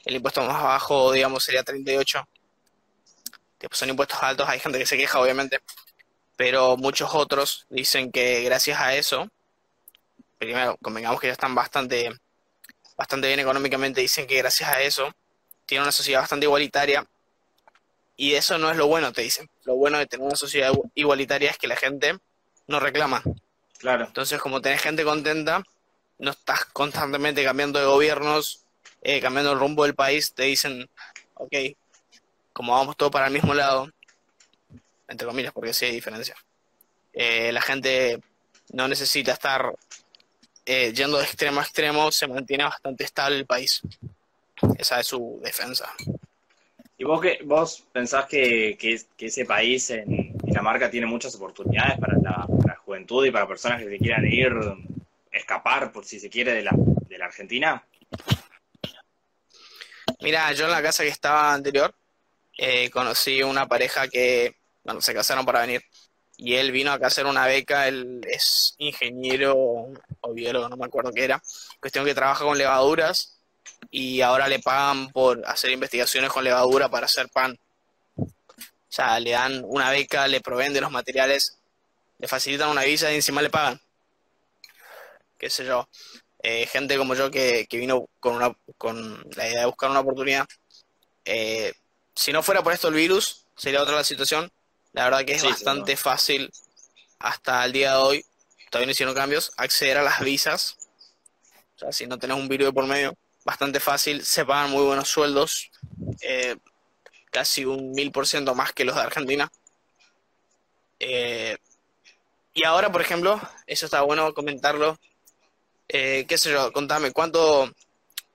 el 0.05 0.15
impuesto 0.15 0.41
más 0.43 0.61
bajo, 0.61 1.11
digamos, 1.11 1.43
sería 1.43 1.63
38%. 1.63 2.27
Tipo, 3.57 3.75
son 3.75 3.89
impuestos 3.89 4.21
altos, 4.21 4.49
hay 4.49 4.59
gente 4.59 4.77
que 4.77 4.85
se 4.85 4.97
queja, 4.97 5.19
obviamente, 5.19 5.61
pero 6.35 6.75
muchos 6.75 7.13
otros 7.13 7.65
dicen 7.69 8.11
que 8.11 8.41
gracias 8.43 8.79
a 8.79 8.95
eso, 8.95 9.29
primero, 10.37 10.77
convengamos 10.81 11.21
que 11.21 11.27
ya 11.27 11.33
están 11.33 11.55
bastante, 11.55 12.11
bastante 12.97 13.27
bien 13.27 13.39
económicamente, 13.39 14.01
dicen 14.01 14.27
que 14.27 14.37
gracias 14.37 14.69
a 14.69 14.81
eso 14.81 15.13
tienen 15.65 15.83
una 15.83 15.91
sociedad 15.91 16.21
bastante 16.21 16.45
igualitaria 16.45 17.07
Y 18.15 18.33
eso 18.33 18.57
no 18.57 18.69
es 18.69 18.77
lo 18.77 18.87
bueno, 18.87 19.11
te 19.11 19.21
dicen. 19.21 19.49
Lo 19.63 19.75
bueno 19.75 19.97
de 19.97 20.05
tener 20.05 20.25
una 20.25 20.35
sociedad 20.35 20.71
igualitaria 20.93 21.49
es 21.49 21.57
que 21.57 21.67
la 21.67 21.75
gente 21.75 22.19
no 22.67 22.79
reclama. 22.79 23.23
Claro. 23.79 24.05
Entonces, 24.05 24.39
como 24.39 24.61
tenés 24.61 24.81
gente 24.81 25.03
contenta, 25.03 25.63
no 26.19 26.31
estás 26.31 26.65
constantemente 26.65 27.43
cambiando 27.43 27.79
de 27.79 27.85
gobiernos, 27.85 28.63
eh, 29.01 29.19
cambiando 29.19 29.53
el 29.53 29.59
rumbo 29.59 29.83
del 29.83 29.95
país, 29.95 30.33
te 30.33 30.43
dicen, 30.43 30.89
ok, 31.35 31.53
como 32.53 32.73
vamos 32.73 32.95
todos 32.95 33.11
para 33.11 33.27
el 33.27 33.33
mismo 33.33 33.53
lado, 33.53 33.89
entre 35.07 35.27
comillas, 35.27 35.53
porque 35.53 35.73
sí 35.73 35.85
hay 35.85 35.91
diferencia. 35.91 36.35
Eh, 37.13 37.51
la 37.51 37.61
gente 37.61 38.19
no 38.71 38.87
necesita 38.87 39.33
estar 39.33 39.75
eh, 40.65 40.93
yendo 40.93 41.17
de 41.17 41.25
extremo 41.25 41.59
a 41.59 41.63
extremo, 41.63 42.11
se 42.11 42.27
mantiene 42.27 42.63
bastante 42.63 43.03
estable 43.03 43.37
el 43.37 43.45
país. 43.45 43.81
Esa 44.77 44.99
es 44.99 45.07
su 45.07 45.39
defensa. 45.43 45.91
¿Y 46.97 47.03
vos, 47.03 47.21
que, 47.21 47.39
vos 47.43 47.83
pensás 47.91 48.25
que, 48.27 48.77
que, 48.79 49.25
ese 49.25 49.45
país 49.45 49.89
en 49.89 50.37
Dinamarca 50.37 50.89
tiene 50.89 51.07
muchas 51.07 51.35
oportunidades 51.35 51.99
para 51.99 52.17
la, 52.17 52.47
juventud 52.85 53.25
y 53.25 53.31
para 53.31 53.47
personas 53.47 53.81
que 53.81 53.89
se 53.89 53.97
quieran 53.97 54.25
ir, 54.25 54.53
escapar, 55.33 55.91
por 55.91 56.05
si 56.05 56.19
se 56.19 56.29
quiere, 56.29 56.53
de 56.53 56.63
la, 56.63 56.71
de 56.73 57.17
la 57.17 57.25
Argentina? 57.25 57.83
Mira, 60.21 60.51
yo 60.53 60.65
en 60.65 60.71
la 60.71 60.81
casa 60.81 61.03
que 61.03 61.09
estaba 61.09 61.53
anterior 61.53 61.93
eh, 62.57 62.89
conocí 62.89 63.43
una 63.43 63.67
pareja 63.67 64.07
que, 64.07 64.55
bueno, 64.83 65.01
se 65.01 65.13
casaron 65.13 65.45
para 65.45 65.61
venir 65.61 65.83
y 66.37 66.55
él 66.55 66.71
vino 66.71 66.91
acá 66.91 67.05
a 67.05 67.07
hacer 67.07 67.25
una 67.25 67.45
beca, 67.45 67.87
él 67.87 68.21
es 68.29 68.75
ingeniero 68.77 69.55
o 70.21 70.33
biólogo, 70.33 70.69
no 70.69 70.77
me 70.77 70.85
acuerdo 70.85 71.11
qué 71.11 71.25
era, 71.25 71.41
cuestión 71.79 72.05
que 72.05 72.15
trabaja 72.15 72.43
con 72.43 72.57
levaduras 72.57 73.37
y 73.91 74.21
ahora 74.21 74.47
le 74.47 74.59
pagan 74.59 75.09
por 75.09 75.41
hacer 75.45 75.71
investigaciones 75.71 76.31
con 76.31 76.43
levadura 76.43 76.89
para 76.89 77.05
hacer 77.05 77.29
pan. 77.29 77.57
O 78.17 78.25
sea, 78.95 79.19
le 79.19 79.31
dan 79.31 79.63
una 79.65 79.89
beca, 79.89 80.27
le 80.27 80.41
proveen 80.41 80.73
de 80.73 80.81
los 80.81 80.91
materiales, 80.91 81.57
le 82.19 82.27
facilitan 82.27 82.69
una 82.69 82.83
visa 82.83 83.11
y 83.11 83.15
encima 83.15 83.41
le 83.41 83.49
pagan. 83.49 83.79
Qué 85.43 85.49
sé 85.49 85.65
yo. 85.65 85.89
Eh, 86.41 86.65
gente 86.67 86.97
como 86.97 87.15
yo 87.15 87.29
que, 87.29 87.67
vino 87.69 88.07
con, 88.21 88.35
una, 88.35 88.55
con 88.77 89.21
la 89.35 89.45
idea 89.45 89.59
de 89.59 89.65
buscar 89.65 89.89
una 89.89 89.99
oportunidad. 89.99 90.47
Eh, 91.25 91.73
si 92.15 92.31
no 92.31 92.41
fuera 92.41 92.63
por 92.63 92.71
esto 92.71 92.87
el 92.87 92.93
virus, 92.93 93.45
sería 93.57 93.81
otra 93.81 93.97
la 93.97 94.05
situación. 94.05 94.49
La 94.93 95.03
verdad 95.03 95.25
que 95.25 95.33
es 95.33 95.43
bastante 95.43 95.97
fácil 95.97 96.49
hasta 97.19 97.65
el 97.65 97.73
día 97.73 97.91
de 97.91 97.97
hoy, 97.97 98.25
todavía 98.69 98.85
no 98.85 98.91
hicieron 98.93 99.13
cambios, 99.13 99.51
acceder 99.57 99.97
a 99.97 100.03
las 100.03 100.21
visas. 100.21 100.77
O 101.75 101.79
sea, 101.79 101.91
si 101.91 102.07
no 102.07 102.17
tenés 102.17 102.37
un 102.37 102.47
virus 102.47 102.67
de 102.67 102.71
por 102.71 102.87
medio, 102.87 103.17
bastante 103.43 103.81
fácil, 103.81 104.23
se 104.23 104.45
pagan 104.45 104.71
muy 104.71 104.85
buenos 104.85 105.09
sueldos, 105.09 105.71
eh, 106.21 106.55
casi 107.31 107.65
un 107.65 107.91
mil 107.91 108.13
por 108.13 108.27
ciento 108.27 108.55
más 108.55 108.71
que 108.71 108.85
los 108.85 108.95
de 108.95 109.01
Argentina. 109.01 109.51
Eh, 111.01 111.57
y 112.53 112.63
ahora, 112.63 112.93
por 112.93 113.01
ejemplo, 113.01 113.41
eso 113.67 113.85
está 113.85 114.03
bueno 114.03 114.33
comentarlo. 114.33 114.97
Eh, 115.93 116.25
¿Qué 116.27 116.37
sé 116.37 116.51
yo? 116.51 116.73
Contame, 116.73 117.11
¿cuánto 117.11 117.71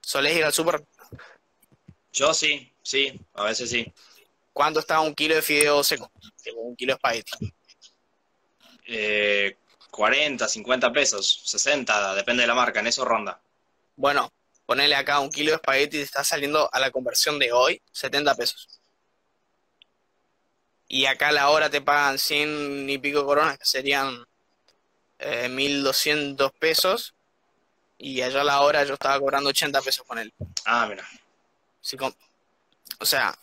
solés 0.00 0.36
ir 0.36 0.44
al 0.44 0.52
súper? 0.52 0.84
Yo 2.12 2.32
sí, 2.32 2.72
sí, 2.82 3.20
a 3.34 3.44
veces 3.44 3.68
sí. 3.68 3.92
¿Cuánto 4.52 4.80
está 4.80 5.00
un 5.00 5.14
kilo 5.14 5.34
de 5.34 5.42
fideo 5.42 5.82
seco? 5.82 6.10
Un 6.56 6.76
kilo 6.76 6.92
de 6.92 6.94
espagueti. 6.94 7.52
Eh, 8.86 9.56
40, 9.90 10.48
50 10.48 10.92
pesos, 10.92 11.42
60, 11.44 12.14
depende 12.14 12.42
de 12.42 12.46
la 12.46 12.54
marca, 12.54 12.80
en 12.80 12.86
eso 12.86 13.04
ronda. 13.04 13.40
Bueno, 13.96 14.32
Ponele 14.68 14.94
acá 14.96 15.18
un 15.18 15.30
kilo 15.30 15.52
de 15.52 15.56
espagueti 15.56 15.96
y 15.96 16.00
te 16.00 16.04
está 16.04 16.22
saliendo 16.22 16.68
a 16.70 16.78
la 16.78 16.90
conversión 16.90 17.38
de 17.38 17.52
hoy 17.52 17.80
70 17.90 18.34
pesos. 18.34 18.80
Y 20.86 21.06
acá 21.06 21.28
a 21.28 21.32
la 21.32 21.48
hora 21.48 21.70
te 21.70 21.80
pagan 21.80 22.18
100 22.18 22.88
y 22.90 22.98
pico 22.98 23.24
coronas, 23.24 23.58
que 23.58 23.64
serían 23.64 24.26
eh, 25.18 25.48
1200 25.48 26.52
pesos. 26.52 27.14
Y 27.98 28.22
allá 28.22 28.42
a 28.42 28.44
la 28.44 28.60
hora 28.60 28.84
yo 28.84 28.94
estaba 28.94 29.18
cobrando 29.18 29.50
80 29.50 29.82
pesos 29.82 30.06
con 30.06 30.18
él. 30.18 30.32
Ah, 30.64 30.86
mira. 30.88 31.04
o 33.00 33.04
sea, 33.04 33.36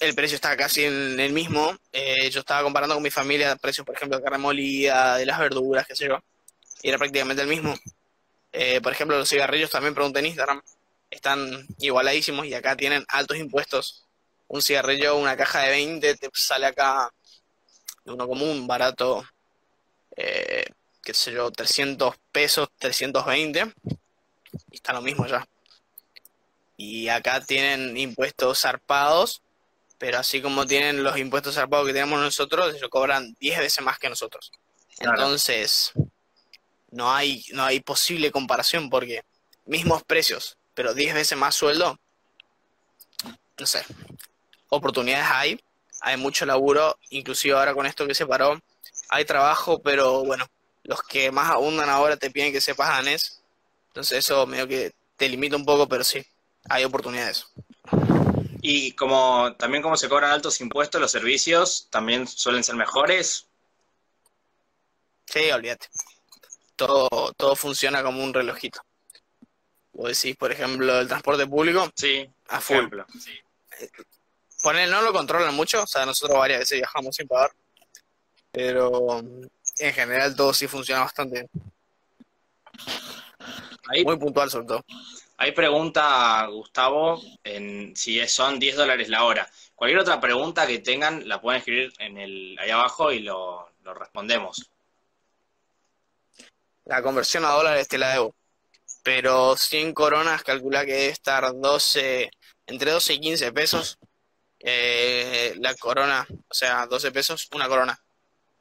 el 0.00 0.14
precio 0.14 0.34
está 0.34 0.56
casi 0.56 0.84
en 0.84 1.20
el 1.20 1.32
mismo. 1.32 1.76
Eh, 1.92 2.30
yo 2.30 2.40
estaba 2.40 2.62
comparando 2.62 2.94
con 2.94 3.02
mi 3.02 3.10
familia 3.10 3.54
precios, 3.56 3.86
por 3.86 3.94
ejemplo, 3.94 4.18
de 4.18 4.24
carne 4.24 4.38
molida, 4.38 5.16
de 5.16 5.26
las 5.26 5.38
verduras, 5.38 5.86
qué 5.86 5.94
sé 5.94 6.08
yo. 6.08 6.18
Y 6.82 6.88
era 6.88 6.98
prácticamente 6.98 7.42
el 7.42 7.48
mismo. 7.48 7.74
Eh, 8.52 8.80
por 8.80 8.92
ejemplo, 8.92 9.18
los 9.18 9.28
cigarrillos 9.28 9.70
también 9.70 9.94
pregunté 9.94 10.20
en 10.20 10.26
Instagram. 10.26 10.62
Están 11.10 11.66
igualadísimos 11.78 12.46
y 12.46 12.54
acá 12.54 12.76
tienen 12.76 13.04
altos 13.08 13.36
impuestos. 13.36 14.06
Un 14.48 14.62
cigarrillo, 14.62 15.16
una 15.16 15.36
caja 15.36 15.60
de 15.60 15.70
20, 15.70 16.16
te 16.16 16.30
sale 16.32 16.66
acá 16.66 17.10
de 18.04 18.12
uno 18.12 18.26
común, 18.26 18.66
barato, 18.66 19.24
eh, 20.16 20.64
qué 21.02 21.14
sé 21.14 21.32
yo, 21.32 21.50
300 21.50 22.16
pesos, 22.30 22.68
320. 22.78 23.72
Y 24.70 24.76
está 24.76 24.92
lo 24.92 25.02
mismo 25.02 25.26
ya. 25.26 25.46
Y 26.76 27.08
acá 27.08 27.40
tienen 27.40 27.96
impuestos 27.96 28.60
zarpados, 28.60 29.42
pero 29.98 30.18
así 30.18 30.40
como 30.40 30.66
tienen 30.66 31.02
los 31.02 31.16
impuestos 31.18 31.54
zarpados 31.54 31.86
que 31.86 31.92
tenemos 31.92 32.20
nosotros, 32.20 32.74
ellos 32.74 32.88
cobran 32.88 33.34
10 33.40 33.58
veces 33.58 33.84
más 33.84 33.98
que 33.98 34.08
nosotros. 34.08 34.50
Entonces, 34.98 35.92
no 36.90 37.12
hay, 37.12 37.44
no 37.52 37.64
hay 37.64 37.80
posible 37.80 38.30
comparación 38.30 38.90
porque 38.90 39.22
mismos 39.64 40.02
precios, 40.04 40.56
pero 40.74 40.94
10 40.94 41.14
veces 41.14 41.38
más 41.38 41.54
sueldo, 41.54 41.98
no 43.58 43.66
sé, 43.66 43.84
oportunidades 44.68 45.26
hay, 45.30 45.60
hay 46.00 46.16
mucho 46.16 46.46
laburo, 46.46 46.98
inclusive 47.10 47.54
ahora 47.54 47.74
con 47.74 47.86
esto 47.86 48.06
que 48.06 48.14
se 48.14 48.26
paró, 48.26 48.60
hay 49.08 49.24
trabajo, 49.24 49.80
pero 49.82 50.24
bueno, 50.24 50.46
los 50.84 51.02
que 51.02 51.30
más 51.30 51.50
abundan 51.50 51.88
ahora 51.88 52.16
te 52.16 52.30
piden 52.30 52.52
que 52.52 52.60
sepas 52.60 52.88
danés, 52.88 53.42
entonces 53.88 54.18
eso 54.18 54.46
medio 54.46 54.66
que 54.66 54.92
te 55.16 55.28
limita 55.28 55.56
un 55.56 55.64
poco, 55.64 55.88
pero 55.88 56.04
sí, 56.04 56.24
hay 56.68 56.84
oportunidades. 56.84 57.46
Y 58.60 58.92
como 58.92 59.54
también 59.56 59.82
como 59.82 59.96
se 59.96 60.08
cobran 60.08 60.30
altos 60.30 60.60
impuestos, 60.60 61.00
los 61.00 61.10
servicios 61.10 61.88
también 61.90 62.26
suelen 62.26 62.62
ser 62.62 62.76
mejores. 62.76 63.46
Sí, 65.26 65.50
olvídate 65.50 65.88
todo, 66.76 67.32
todo 67.36 67.56
funciona 67.56 68.02
como 68.02 68.22
un 68.24 68.34
relojito. 68.34 68.80
Vos 69.92 70.08
decís, 70.08 70.36
por 70.36 70.50
ejemplo, 70.52 71.00
el 71.00 71.08
transporte 71.08 71.46
público. 71.46 71.88
Sí, 71.94 72.28
a 72.48 72.60
full. 72.60 72.76
Ejemplo, 72.76 73.06
sí. 73.20 73.38
Poner, 74.62 74.88
no 74.88 75.02
lo 75.02 75.12
controlan 75.12 75.54
mucho, 75.54 75.82
o 75.82 75.86
sea, 75.86 76.06
nosotros 76.06 76.38
varias 76.38 76.60
veces 76.60 76.78
viajamos 76.78 77.16
sin 77.16 77.26
pagar, 77.26 77.52
pero 78.50 79.22
en 79.82 79.94
general 79.94 80.36
todo 80.36 80.52
sí 80.52 80.66
funciona 80.66 81.00
bastante 81.02 81.48
Muy 84.04 84.16
puntual 84.16 84.50
sobre 84.50 84.66
todo. 84.66 84.84
Ahí 85.36 85.52
pregunta 85.52 86.46
Gustavo 86.46 87.20
en 87.42 87.96
si 87.96 88.24
son 88.28 88.60
10 88.60 88.76
dólares 88.76 89.08
la 89.08 89.24
hora. 89.24 89.50
Cualquier 89.74 90.00
otra 90.00 90.20
pregunta 90.20 90.66
que 90.66 90.78
tengan 90.78 91.28
la 91.28 91.40
pueden 91.40 91.58
escribir 91.58 91.92
en 91.98 92.16
el 92.16 92.56
ahí 92.60 92.70
abajo 92.70 93.10
y 93.10 93.20
lo, 93.20 93.68
lo 93.82 93.94
respondemos. 93.94 94.70
La 96.84 97.02
conversión 97.02 97.44
a 97.44 97.50
dólares 97.50 97.88
te 97.88 97.98
la 97.98 98.10
debo. 98.10 98.34
Pero 99.02 99.56
100 99.56 99.94
coronas 99.94 100.42
calcula 100.42 100.84
que 100.84 100.92
debe 100.92 101.08
estar 101.08 101.52
12, 101.52 102.30
entre 102.66 102.90
12 102.90 103.14
y 103.14 103.20
15 103.20 103.52
pesos. 103.52 103.98
Eh, 104.60 105.54
la 105.58 105.74
corona, 105.74 106.26
o 106.30 106.54
sea, 106.54 106.86
12 106.86 107.10
pesos, 107.10 107.48
una 107.52 107.68
corona. 107.68 108.01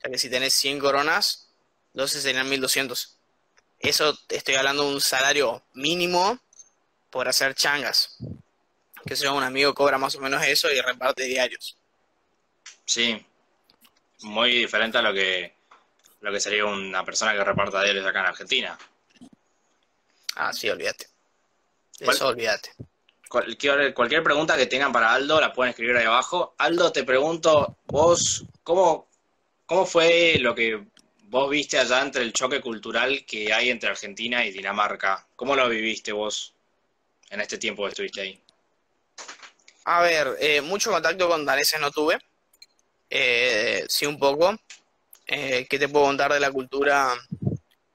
O 0.02 0.04
sea 0.04 0.12
que 0.12 0.18
si 0.18 0.32
tenés 0.32 0.56
100 0.56 0.80
coronas, 0.80 1.48
12 1.94 2.22
serían 2.22 2.50
1200. 2.50 3.18
Eso 3.80 4.18
estoy 4.30 4.56
hablando 4.56 4.88
de 4.88 4.96
un 4.96 5.02
salario 5.02 5.64
mínimo 5.74 6.40
por 7.12 7.28
hacer 7.28 7.54
changas. 7.54 8.18
Que 9.06 9.16
sea 9.16 9.32
un 9.32 9.44
amigo 9.44 9.76
cobra 9.76 10.00
más 10.00 10.16
o 10.16 10.20
menos 10.20 10.44
eso 10.44 10.72
y 10.72 10.82
reparte 10.82 11.24
diarios. 11.26 11.78
Sí, 12.86 13.24
muy 14.22 14.52
diferente 14.52 14.98
a 14.98 15.04
lo 15.04 15.14
que 15.14 15.54
lo 16.22 16.32
que 16.32 16.40
sería 16.40 16.66
una 16.66 17.04
persona 17.04 17.34
que 17.34 17.44
reparta 17.44 17.84
diarios 17.84 18.06
acá 18.06 18.22
en 18.22 18.26
Argentina. 18.26 18.78
Ah, 20.36 20.52
sí, 20.52 20.70
olvídate. 20.70 21.08
Eso 22.00 22.28
olvídate. 22.28 22.74
Cualquier, 23.30 23.94
cualquier 23.94 24.24
pregunta 24.24 24.58
que 24.58 24.66
tengan 24.66 24.92
para 24.92 25.14
Aldo 25.14 25.40
la 25.40 25.54
pueden 25.54 25.72
escribir 25.72 25.96
ahí 25.96 26.06
abajo. 26.06 26.56
Aldo, 26.58 26.92
te 26.92 27.04
pregunto, 27.04 27.78
vos, 27.86 28.46
¿cómo, 28.64 29.08
cómo 29.72 29.86
fue 29.86 30.38
lo 30.40 30.54
que 30.54 30.84
vos 31.30 31.50
viste 31.50 31.80
allá 31.80 32.02
entre 32.02 32.24
el 32.24 32.34
choque 32.34 32.60
cultural 32.60 33.24
que 33.26 33.54
hay 33.54 33.70
entre 33.70 33.90
Argentina 33.90 34.46
y 34.46 34.52
Dinamarca? 34.52 35.26
¿Cómo 35.38 35.56
lo 35.56 35.70
viviste 35.70 36.12
vos 36.12 36.54
en 37.30 37.40
este 37.40 37.58
tiempo 37.58 37.84
que 37.84 37.90
estuviste 37.92 38.20
ahí? 38.20 38.44
A 39.86 40.02
ver, 40.02 40.36
eh, 40.42 40.60
mucho 40.60 40.92
contacto 40.92 41.30
con 41.30 41.46
daneses 41.46 41.80
no 41.80 41.90
tuve. 41.90 42.20
Eh, 43.10 43.86
sí, 43.88 44.06
un 44.06 44.20
poco. 44.20 44.60
Eh, 45.26 45.66
¿Qué 45.70 45.80
te 45.80 45.88
puedo 45.88 46.08
contar 46.08 46.34
de 46.34 46.42
la 46.42 46.52
cultura? 46.52 47.14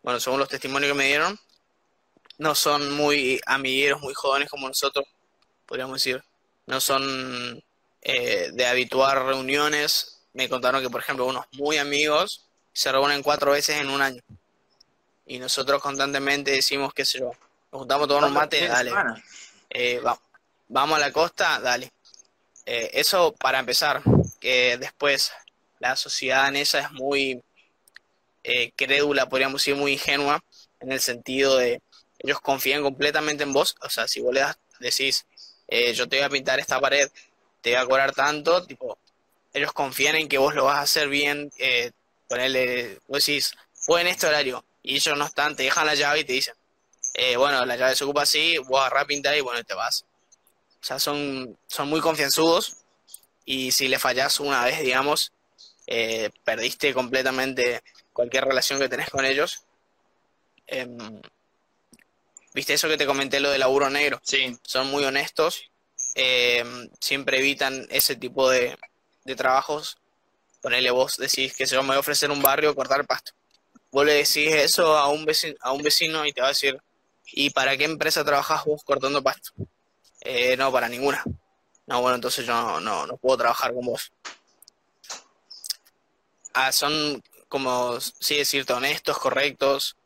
Bueno, 0.02 0.18
según 0.18 0.40
los 0.40 0.48
testimonios 0.48 0.92
que 0.92 0.96
me 0.96 1.08
dieron, 1.08 1.38
no 2.38 2.54
son 2.54 2.90
muy 2.96 3.38
amigueros, 3.44 4.00
muy 4.00 4.14
jóvenes 4.14 4.48
como 4.48 4.66
nosotros, 4.66 5.04
podríamos 5.66 6.02
decir. 6.02 6.24
No 6.64 6.80
son 6.80 7.62
eh, 8.00 8.48
de 8.54 8.66
habituar 8.66 9.26
reuniones, 9.26 10.15
me 10.36 10.50
contaron 10.50 10.82
que, 10.82 10.90
por 10.90 11.00
ejemplo, 11.00 11.24
unos 11.24 11.46
muy 11.52 11.78
amigos 11.78 12.44
se 12.72 12.92
reúnen 12.92 13.22
cuatro 13.22 13.52
veces 13.52 13.80
en 13.80 13.88
un 13.88 14.02
año. 14.02 14.22
Y 15.24 15.38
nosotros 15.38 15.80
constantemente 15.82 16.50
decimos, 16.50 16.92
qué 16.92 17.06
sé 17.06 17.20
yo, 17.20 17.32
nos 17.72 17.80
juntamos 17.80 18.06
todos 18.06 18.22
un 18.22 18.34
mate, 18.34 18.68
dale. 18.68 18.92
Eh, 19.70 20.00
vamos 20.68 20.98
a 20.98 21.00
la 21.00 21.10
costa, 21.10 21.58
dale. 21.60 21.90
Eh, 22.66 22.90
eso 22.92 23.32
para 23.32 23.60
empezar, 23.60 24.02
que 24.38 24.76
después 24.76 25.32
la 25.78 25.96
sociedad 25.96 26.48
en 26.48 26.56
esa 26.56 26.80
es 26.80 26.92
muy 26.92 27.42
eh, 28.44 28.72
crédula, 28.76 29.28
podríamos 29.28 29.62
decir, 29.62 29.74
muy 29.74 29.94
ingenua, 29.94 30.44
en 30.80 30.92
el 30.92 31.00
sentido 31.00 31.56
de 31.56 31.80
ellos 32.18 32.40
confían 32.40 32.82
completamente 32.82 33.42
en 33.42 33.54
vos, 33.54 33.74
o 33.80 33.88
sea, 33.88 34.06
si 34.06 34.20
vos 34.20 34.34
le 34.34 34.40
das, 34.40 34.58
decís, 34.80 35.24
yo 35.94 36.06
te 36.08 36.16
voy 36.16 36.24
a 36.26 36.28
pintar 36.28 36.60
esta 36.60 36.78
pared, 36.78 37.10
te 37.62 37.70
voy 37.70 37.80
a 37.80 37.86
cobrar 37.86 38.12
tanto, 38.12 38.64
tipo, 38.64 38.98
ellos 39.56 39.72
confían 39.72 40.16
en 40.16 40.28
que 40.28 40.36
vos 40.36 40.54
lo 40.54 40.66
vas 40.66 40.76
a 40.76 40.82
hacer 40.82 41.08
bien, 41.08 41.50
eh, 41.56 41.90
ponerle, 42.28 42.98
vos 43.08 43.24
decís, 43.24 43.54
fue 43.72 44.02
en 44.02 44.08
este 44.08 44.26
horario, 44.26 44.62
y 44.82 44.96
ellos 44.96 45.16
no 45.16 45.24
están, 45.24 45.56
te 45.56 45.62
dejan 45.62 45.86
la 45.86 45.94
llave 45.94 46.20
y 46.20 46.24
te 46.24 46.34
dicen, 46.34 46.54
eh, 47.14 47.38
bueno, 47.38 47.64
la 47.64 47.76
llave 47.76 47.96
se 47.96 48.04
ocupa 48.04 48.22
así, 48.22 48.58
vos 48.58 48.80
agarrás, 48.80 49.06
pintar 49.06 49.34
y 49.34 49.40
bueno, 49.40 49.64
te 49.64 49.72
vas. 49.72 50.04
O 50.78 50.84
sea, 50.84 50.98
son, 50.98 51.58
son 51.66 51.88
muy 51.88 52.02
confianzudos 52.02 52.76
y 53.46 53.72
si 53.72 53.88
le 53.88 53.98
fallas 53.98 54.40
una 54.40 54.62
vez, 54.62 54.80
digamos, 54.80 55.32
eh, 55.86 56.28
perdiste 56.44 56.92
completamente 56.92 57.82
cualquier 58.12 58.44
relación 58.44 58.78
que 58.78 58.90
tenés 58.90 59.08
con 59.08 59.24
ellos. 59.24 59.64
Em, 60.66 61.22
¿Viste 62.52 62.74
eso 62.74 62.88
que 62.88 62.98
te 62.98 63.06
comenté, 63.06 63.40
lo 63.40 63.50
del 63.50 63.60
laburo 63.60 63.88
negro? 63.88 64.20
Sí. 64.22 64.58
Son 64.62 64.88
muy 64.88 65.04
honestos, 65.04 65.70
em, 66.14 66.90
siempre 67.00 67.38
evitan 67.38 67.86
ese 67.90 68.16
tipo 68.16 68.50
de, 68.50 68.76
de 69.26 69.36
trabajos. 69.36 69.98
Ponele 70.62 70.90
vos, 70.90 71.16
decís 71.18 71.54
que 71.54 71.66
se 71.66 71.76
va 71.76 71.94
a 71.94 71.98
ofrecer 71.98 72.30
un 72.30 72.42
barrio 72.42 72.74
cortar 72.74 73.00
el 73.00 73.06
pasto. 73.06 73.32
Vos 73.90 74.04
le 74.04 74.14
decís 74.14 74.52
eso 74.52 74.96
a 74.96 75.08
un 75.08 75.24
vecino, 75.24 75.56
a 75.60 75.72
un 75.72 75.82
vecino 75.82 76.24
y 76.26 76.32
te 76.32 76.40
va 76.40 76.48
a 76.48 76.50
decir, 76.50 76.80
¿Y 77.32 77.50
para 77.50 77.76
qué 77.76 77.84
empresa 77.84 78.24
trabajas 78.24 78.64
vos 78.64 78.84
cortando 78.84 79.22
pasto? 79.22 79.50
Eh, 80.20 80.56
no, 80.56 80.70
para 80.70 80.88
ninguna. 80.88 81.24
No, 81.86 82.00
bueno, 82.00 82.16
entonces 82.16 82.46
yo 82.46 82.80
no, 82.80 83.06
no, 83.06 83.16
puedo 83.16 83.38
trabajar 83.38 83.72
con 83.74 83.86
vos. 83.86 84.12
Ah, 86.54 86.72
son 86.72 87.22
como, 87.48 88.00
sí 88.00 88.36
decirte, 88.36 88.72
honestos, 88.72 89.18
correctos. 89.18 89.96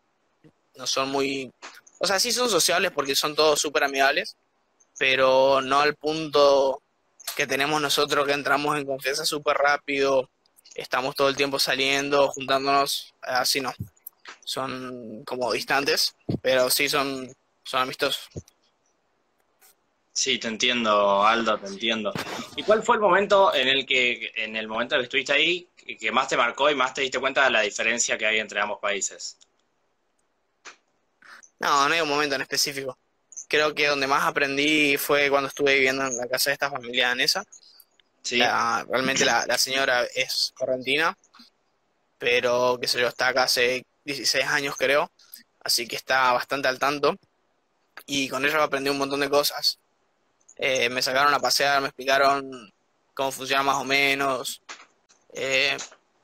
No 0.76 0.86
son 0.86 1.10
muy... 1.10 1.52
O 1.98 2.06
sea, 2.06 2.18
sí 2.18 2.32
son 2.32 2.48
sociables 2.48 2.90
porque 2.92 3.14
son 3.14 3.34
todos 3.34 3.60
súper 3.60 3.84
amigables, 3.84 4.36
pero 4.98 5.60
no 5.60 5.80
al 5.80 5.94
punto 5.94 6.82
que 7.32 7.46
tenemos 7.46 7.80
nosotros 7.80 8.26
que 8.26 8.32
entramos 8.32 8.76
en 8.78 8.86
confianza 8.86 9.24
súper 9.24 9.56
rápido, 9.56 10.30
estamos 10.74 11.14
todo 11.14 11.28
el 11.28 11.36
tiempo 11.36 11.58
saliendo, 11.58 12.28
juntándonos, 12.28 13.14
así 13.22 13.60
no 13.60 13.72
son 14.44 15.24
como 15.24 15.52
distantes, 15.52 16.16
pero 16.42 16.70
sí 16.70 16.88
son, 16.88 17.32
son 17.62 17.82
amistosos. 17.82 18.28
Sí, 20.12 20.38
te 20.38 20.48
entiendo, 20.48 21.24
Aldo, 21.24 21.58
te 21.58 21.68
entiendo. 21.68 22.12
¿Y 22.56 22.62
cuál 22.62 22.82
fue 22.82 22.96
el 22.96 23.00
momento 23.00 23.54
en 23.54 23.68
el 23.68 23.86
que, 23.86 24.32
en 24.34 24.56
el 24.56 24.68
momento 24.68 24.96
que 24.96 25.04
estuviste 25.04 25.32
ahí, 25.32 25.68
que 25.76 26.12
más 26.12 26.28
te 26.28 26.36
marcó 26.36 26.68
y 26.68 26.74
más 26.74 26.92
te 26.92 27.02
diste 27.02 27.20
cuenta 27.20 27.44
de 27.44 27.50
la 27.50 27.60
diferencia 27.62 28.18
que 28.18 28.26
hay 28.26 28.38
entre 28.38 28.60
ambos 28.60 28.78
países? 28.80 29.38
No, 31.60 31.88
no 31.88 31.94
hay 31.94 32.00
un 32.00 32.08
momento 32.08 32.34
en 32.34 32.42
específico. 32.42 32.98
Creo 33.50 33.74
que 33.74 33.88
donde 33.88 34.06
más 34.06 34.22
aprendí 34.22 34.96
fue 34.96 35.28
cuando 35.28 35.48
estuve 35.48 35.74
viviendo 35.74 36.06
en 36.06 36.16
la 36.16 36.28
casa 36.28 36.50
de 36.50 36.54
esta 36.54 36.70
familia 36.70 37.08
danesa. 37.08 37.44
Sí. 38.22 38.38
realmente 38.38 39.24
la, 39.24 39.44
la, 39.46 39.58
señora 39.58 40.04
es 40.14 40.52
correntina, 40.54 41.16
pero 42.16 42.78
qué 42.80 42.86
sé 42.86 43.00
yo, 43.00 43.08
está 43.08 43.28
acá 43.28 43.44
hace 43.44 43.84
16 44.04 44.44
años 44.46 44.76
creo, 44.76 45.10
así 45.64 45.88
que 45.88 45.96
está 45.96 46.32
bastante 46.32 46.68
al 46.68 46.78
tanto. 46.78 47.16
Y 48.06 48.28
con 48.28 48.44
ella 48.44 48.62
aprendí 48.62 48.88
un 48.88 48.98
montón 48.98 49.18
de 49.18 49.28
cosas. 49.28 49.80
Eh, 50.56 50.88
me 50.88 51.02
sacaron 51.02 51.34
a 51.34 51.40
pasear, 51.40 51.80
me 51.80 51.88
explicaron 51.88 52.72
cómo 53.14 53.32
funciona 53.32 53.64
más 53.64 53.76
o 53.76 53.84
menos. 53.84 54.62
Eh, 55.32 55.76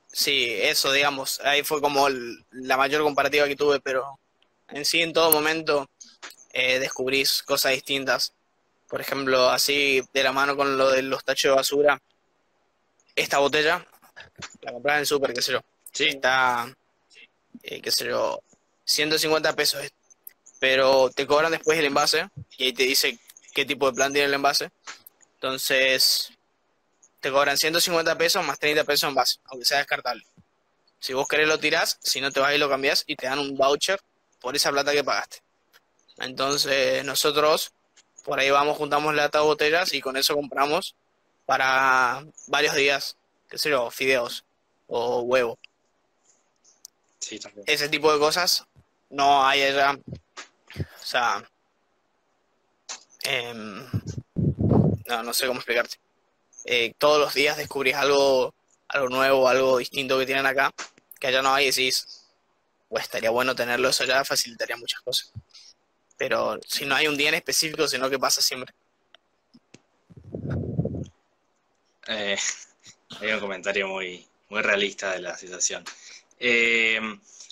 sí, 0.07 0.47
eso, 0.61 0.93
digamos, 0.93 1.41
ahí 1.41 1.63
fue 1.63 1.81
como 1.81 2.07
la 2.51 2.77
mayor 2.77 3.03
comparativa 3.03 3.47
que 3.47 3.55
tuve, 3.57 3.81
pero 3.81 4.17
en 4.69 4.85
sí, 4.85 5.01
en 5.01 5.13
todo 5.13 5.31
momento, 5.31 5.89
eh, 6.57 6.79
descubrís 6.79 7.43
cosas 7.43 7.73
distintas. 7.73 8.33
Por 8.87 8.99
ejemplo, 8.99 9.49
así 9.49 10.01
de 10.11 10.23
la 10.23 10.31
mano 10.31 10.55
con 10.57 10.75
lo 10.75 10.89
de 10.89 11.03
los 11.03 11.23
tachos 11.23 11.51
de 11.51 11.55
basura, 11.55 12.01
esta 13.15 13.37
botella, 13.37 13.85
la 14.61 14.71
compré 14.71 14.93
en 14.93 14.99
el 14.99 15.05
súper, 15.05 15.33
qué 15.33 15.41
sé 15.43 15.51
yo. 15.51 15.59
Sí. 15.91 16.07
Está 16.07 16.67
eh, 17.61 17.79
qué 17.79 17.91
sé 17.91 18.05
yo, 18.05 18.41
150 18.85 19.53
pesos. 19.53 19.83
Pero 20.59 21.11
te 21.11 21.27
cobran 21.27 21.51
después 21.51 21.77
el 21.77 21.85
envase 21.85 22.27
y 22.57 22.63
ahí 22.63 22.73
te 22.73 22.83
dice 22.83 23.19
qué 23.53 23.63
tipo 23.63 23.87
de 23.87 23.93
plan 23.93 24.11
tiene 24.11 24.27
el 24.27 24.33
envase. 24.33 24.71
Entonces, 25.35 26.31
te 27.19 27.29
cobran 27.29 27.55
150 27.55 28.17
pesos 28.17 28.43
más 28.43 28.57
30 28.57 28.83
pesos 28.83 29.03
en 29.03 29.09
envase, 29.09 29.37
aunque 29.45 29.65
sea 29.65 29.77
descartable. 29.77 30.25
Si 30.99 31.13
vos 31.13 31.27
querés 31.27 31.47
lo 31.47 31.59
tirás, 31.59 31.99
si 32.01 32.19
no 32.19 32.31
te 32.31 32.39
vas 32.39 32.55
y 32.55 32.57
lo 32.57 32.67
cambias 32.67 33.03
y 33.05 33.15
te 33.15 33.27
dan 33.27 33.37
un 33.37 33.55
voucher 33.55 33.99
por 34.39 34.55
esa 34.55 34.71
plata 34.71 34.91
que 34.91 35.03
pagaste. 35.03 35.46
Entonces, 36.19 37.03
nosotros 37.05 37.73
por 38.27 38.39
ahí 38.39 38.51
vamos, 38.51 38.77
juntamos 38.77 39.15
lata 39.15 39.39
de 39.39 39.45
botellas 39.45 39.93
y 39.93 40.01
con 40.01 40.17
eso 40.17 40.35
compramos 40.35 40.95
para 41.45 42.25
varios 42.47 42.75
días, 42.75 43.15
qué 43.47 43.57
sé 43.57 43.69
yo, 43.69 43.89
fideos 43.89 44.43
o 44.87 45.21
huevo. 45.21 45.57
Ese 47.65 47.87
tipo 47.87 48.11
de 48.11 48.19
cosas 48.19 48.65
no 49.09 49.47
hay 49.47 49.61
allá. 49.61 49.97
O 50.77 51.05
sea, 51.05 51.49
em, 53.23 53.85
no, 55.05 55.23
no 55.23 55.33
sé 55.33 55.47
cómo 55.47 55.59
explicarte. 55.59 55.95
Eh, 56.65 56.93
todos 56.97 57.21
los 57.21 57.33
días 57.33 57.55
descubrís 57.55 57.95
algo, 57.95 58.53
algo 58.89 59.07
nuevo, 59.07 59.47
algo 59.47 59.77
distinto 59.77 60.19
que 60.19 60.25
tienen 60.25 60.45
acá, 60.45 60.73
que 61.17 61.27
allá 61.27 61.41
no 61.41 61.53
hay 61.53 61.63
y 61.63 61.67
decís, 61.67 62.25
pues 62.89 63.05
estaría 63.05 63.29
bueno 63.29 63.55
tenerlo 63.55 63.87
eso 63.87 64.03
allá, 64.03 64.25
facilitaría 64.25 64.75
muchas 64.75 64.99
cosas. 64.99 65.31
Pero 66.17 66.59
si 66.65 66.85
no 66.85 66.95
hay 66.95 67.07
un 67.07 67.17
día 67.17 67.29
en 67.29 67.35
específico, 67.35 67.87
sino 67.87 68.09
que 68.09 68.19
pasa 68.19 68.41
siempre. 68.41 68.73
Eh, 72.07 72.37
hay 73.21 73.31
un 73.31 73.39
comentario 73.39 73.87
muy, 73.87 74.25
muy 74.49 74.61
realista 74.61 75.11
de 75.11 75.19
la 75.19 75.37
situación. 75.37 75.83
Eh, 76.39 76.99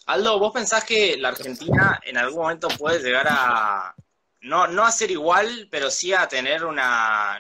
Aldo, 0.08 0.40
¿vos 0.40 0.54
pensás 0.54 0.84
que 0.84 1.18
la 1.18 1.30
Argentina 1.30 2.00
en 2.04 2.18
algún 2.18 2.44
momento 2.44 2.68
puede 2.68 3.02
llegar 3.02 3.28
a, 3.30 3.96
no, 4.42 4.68
no 4.68 4.86
a 4.86 4.92
ser 4.92 5.10
igual, 5.10 5.68
pero 5.72 5.90
sí 5.90 6.14
a 6.14 6.28
tener 6.28 6.64
una, 6.64 7.40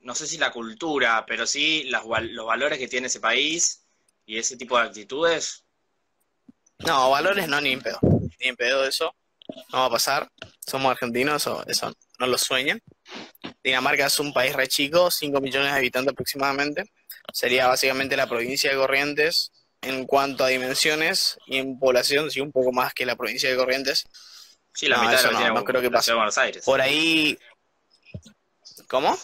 no 0.00 0.14
sé 0.14 0.26
si 0.26 0.38
la 0.38 0.50
cultura, 0.50 1.24
pero 1.26 1.46
sí 1.46 1.84
los 1.90 2.46
valores 2.46 2.78
que 2.78 2.88
tiene 2.88 3.08
ese 3.08 3.20
país 3.20 3.82
y 4.24 4.38
ese 4.38 4.56
tipo 4.56 4.78
de 4.78 4.84
actitudes? 4.84 5.64
No, 6.78 7.10
valores 7.10 7.48
no, 7.48 7.60
ni 7.60 7.72
en 7.72 7.80
pedo. 7.80 7.98
Ni 8.40 8.48
en 8.48 8.56
pedo 8.56 8.86
eso. 8.86 9.14
No 9.72 9.80
va 9.80 9.86
a 9.86 9.90
pasar. 9.90 10.28
Somos 10.66 10.90
argentinos, 10.90 11.42
eso, 11.42 11.64
eso 11.66 11.94
no 12.18 12.26
lo 12.26 12.38
sueñan. 12.38 12.80
Dinamarca 13.62 14.06
es 14.06 14.18
un 14.18 14.32
país 14.32 14.54
re 14.54 14.68
chico, 14.68 15.10
5 15.10 15.40
millones 15.40 15.72
de 15.72 15.78
habitantes 15.78 16.12
aproximadamente. 16.12 16.84
Sería 17.32 17.66
básicamente 17.66 18.16
la 18.16 18.26
provincia 18.26 18.70
de 18.70 18.76
Corrientes 18.76 19.52
en 19.82 20.04
cuanto 20.06 20.44
a 20.44 20.48
dimensiones 20.48 21.38
y 21.46 21.58
en 21.58 21.78
población, 21.78 22.30
sí, 22.30 22.40
un 22.40 22.52
poco 22.52 22.72
más 22.72 22.94
que 22.94 23.06
la 23.06 23.16
provincia 23.16 23.50
de 23.50 23.56
Corrientes. 23.56 24.04
Sí, 24.72 24.88
la 24.88 24.98
mitad 24.98 25.22
de 25.22 25.32
lo 25.32 25.38
que 25.38 25.48
no, 25.48 25.64
creo 25.64 25.80
que 25.80 25.90
pase. 25.90 26.12
Buenos 26.12 26.36
Aires. 26.38 26.64
Por 26.64 26.80
ahí. 26.80 27.38
¿Cómo? 28.88 29.16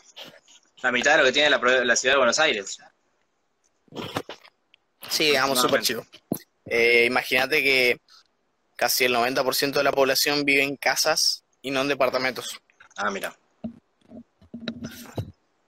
La 0.82 0.90
mitad 0.90 1.12
de 1.12 1.18
lo 1.18 1.24
que 1.24 1.32
tiene 1.32 1.50
la, 1.50 1.96
ciudad 1.96 2.14
de 2.14 2.18
Buenos 2.18 2.38
Aires. 2.38 2.78
Sí, 5.08 5.26
digamos, 5.26 5.61
súper 5.61 5.82
chico. 5.82 6.06
Eh, 6.64 7.04
Imagínate 7.06 7.62
que 7.62 8.00
casi 8.83 9.05
el 9.05 9.14
90% 9.14 9.75
de 9.75 9.85
la 9.85 9.92
población 9.92 10.45
vive 10.45 10.64
en 10.64 10.75
casas 10.75 11.45
y 11.62 11.71
no 11.71 11.83
en 11.83 11.88
departamentos. 11.88 12.61
Ah, 12.97 13.12
mira. 13.12 13.33
O 13.64 13.71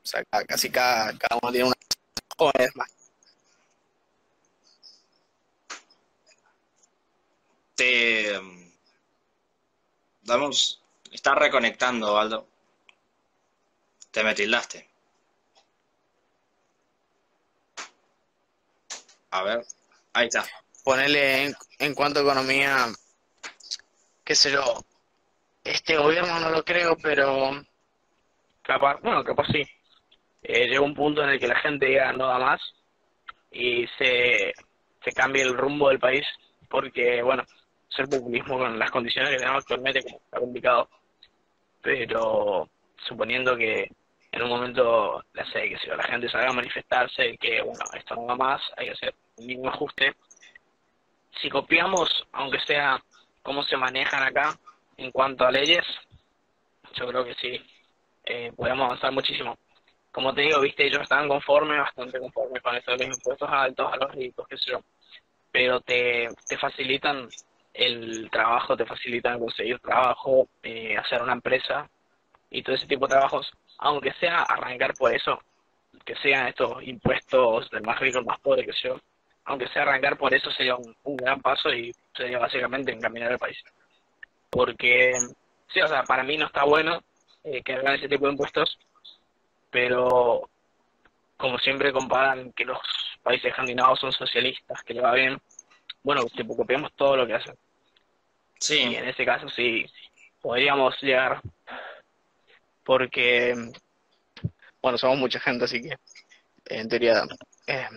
sea, 0.03 0.25
casi 0.25 0.69
cada, 0.69 1.17
cada 1.17 1.39
uno 1.41 1.53
tiene 1.53 1.69
una 1.69 1.77
jóvenes 2.37 2.75
más. 2.75 2.91
te 7.77 8.41
damos 10.23 10.81
está 11.13 11.35
reconectando 11.35 12.19
Aldo 12.19 12.47
te 14.13 14.23
me 14.23 14.33
tildaste 14.33 14.89
a 19.31 19.43
ver 19.43 19.67
ahí 20.13 20.27
está 20.27 20.47
ponerle 20.85 21.53
en, 21.81 21.95
cuanto 21.95 22.21
a 22.21 22.23
economía 22.23 22.87
qué 24.25 24.35
sé 24.35 24.51
yo 24.53 24.63
este 25.63 25.97
gobierno 25.97 26.41
no 26.41 26.51
lo 26.51 26.65
creo 26.65 26.97
pero 27.03 27.51
capaz 28.63 29.01
bueno 29.03 29.23
capaz 29.25 29.47
sí 29.53 29.63
eh, 30.43 30.67
llega 30.69 30.81
un 30.81 30.95
punto 30.95 31.23
en 31.23 31.31
el 31.31 31.41
que 31.41 31.49
la 31.49 31.59
gente 31.61 31.93
ya 31.93 32.13
no 32.13 32.27
da 32.27 32.39
más 32.39 32.61
y 33.51 33.87
se, 33.99 34.53
se 35.03 35.13
cambie 35.13 35.43
el 35.43 35.57
rumbo 35.57 35.89
del 35.89 35.99
país 35.99 36.27
porque, 36.69 37.23
bueno, 37.23 37.45
ser 37.89 38.09
populismo 38.09 38.59
con 38.59 38.79
las 38.79 38.91
condiciones 38.91 39.31
que 39.31 39.37
tenemos 39.37 39.63
actualmente 39.63 40.01
está 40.01 40.41
complicado, 40.41 40.89
pero 41.81 42.69
suponiendo 43.07 43.57
que 43.57 43.89
en 44.33 44.43
un 44.43 44.49
momento, 44.49 45.23
la 45.33 45.45
sé, 45.53 45.69
que 45.69 45.79
si 45.79 45.87
la 45.87 46.03
gente 46.03 46.29
salga 46.29 46.51
a 46.51 46.55
manifestarse, 46.55 47.39
que 47.39 47.63
bueno, 47.63 47.85
esto 47.97 48.17
no 48.17 48.27
va 48.27 48.37
más, 48.37 48.61
hay 48.77 48.87
que 48.87 48.93
hacer 48.93 49.15
un 49.37 49.47
mínimo 49.47 49.69
ajuste. 49.69 50.15
Si 51.41 51.49
copiamos, 51.49 52.27
aunque 52.33 52.59
sea 52.67 53.01
cómo 53.45 53.63
se 53.63 53.77
manejan 53.77 54.25
acá 54.25 54.59
en 54.97 55.13
cuanto 55.13 55.45
a 55.47 55.53
leyes, 55.53 55.85
yo 56.95 57.07
creo 57.07 57.25
que 57.25 57.35
sí, 57.35 57.65
eh, 58.25 58.53
podemos 58.57 58.87
avanzar 58.87 59.13
muchísimo. 59.13 59.57
Como 60.11 60.35
te 60.35 60.43
digo, 60.43 60.61
viste, 60.61 60.87
ellos 60.87 61.03
estaban 61.03 61.29
conformes, 61.29 61.79
bastante 61.79 62.19
conformes 62.19 62.63
con 62.63 62.75
eso 62.75 62.91
de 62.91 63.07
los 63.07 63.17
impuestos 63.17 63.49
altos 63.49 63.93
a 63.93 63.97
los 63.97 64.13
ricos, 64.13 64.49
qué 64.49 64.59
sé 64.59 64.73
yo, 64.73 64.81
pero 65.53 65.81
te, 65.81 66.29
te 66.49 66.59
facilitan 66.59 67.29
el 67.73 68.29
trabajo, 68.31 68.77
te 68.77 68.87
facilitan 68.87 69.39
conseguir 69.39 69.79
trabajo, 69.79 70.49
eh, 70.63 70.97
hacer 70.97 71.23
una 71.23 71.35
empresa 71.35 71.89
y 72.51 72.63
todo 72.63 72.75
ese 72.75 72.87
tipo 72.87 73.07
de 73.07 73.15
trabajos 73.15 73.53
aunque 73.79 74.13
sea 74.15 74.43
arrancar 74.43 74.95
por 74.95 75.15
eso, 75.15 75.39
que 76.05 76.15
sean 76.17 76.49
estos 76.49 76.83
impuestos 76.83 77.71
del 77.71 77.83
más 77.83 77.99
rico 78.01 78.19
al 78.19 78.25
más 78.25 78.41
pobre, 78.41 78.65
que 78.65 78.73
yo, 78.83 78.99
aunque 79.45 79.69
sea 79.69 79.83
arrancar 79.83 80.17
por 80.17 80.35
eso 80.35 80.51
sería 80.51 80.77
un, 80.77 81.17
gran 81.17 81.41
paso 81.41 81.73
y 81.73 81.95
sería 82.17 82.39
básicamente 82.39 82.93
encaminar 82.93 83.33
el 83.33 83.39
país. 83.39 83.59
Porque, 84.51 85.13
sí, 85.69 85.81
o 85.81 85.89
sea, 85.89 86.03
para 86.05 86.23
mí 86.23 86.37
no 86.37 86.47
está 86.47 86.65
bueno 86.65 87.03
eh, 87.43 87.63
que 87.63 87.75
hagan 87.75 87.95
ese 87.95 88.09
tipo 88.09 88.27
de 88.27 88.33
impuestos, 88.33 88.79
pero 89.71 90.49
como 91.37 91.59
siempre 91.59 91.93
comparan 91.93 92.53
que 92.53 92.65
los 92.65 92.79
países 93.23 93.51
escandinavos 93.51 94.01
son 94.01 94.13
socialistas, 94.13 94.83
que 94.83 94.95
le 94.95 95.01
va 95.01 95.13
bien, 95.13 95.39
bueno, 96.03 96.25
tipo, 96.27 96.57
copiamos 96.57 96.93
todo 96.95 97.17
lo 97.17 97.27
que 97.27 97.35
hacen. 97.35 97.57
Sí. 98.59 98.79
Y 98.79 98.97
en 98.97 99.09
ese 99.09 99.25
caso 99.25 99.49
sí, 99.49 99.85
podríamos 100.41 101.01
llegar 101.03 101.41
porque, 102.85 103.55
bueno, 104.81 104.97
somos 104.97 105.19
mucha 105.19 105.41
gente, 105.41 105.65
así 105.65 105.83
que 105.83 105.97
en 106.67 106.89
teoría... 106.89 107.25
Eh, 107.67 107.89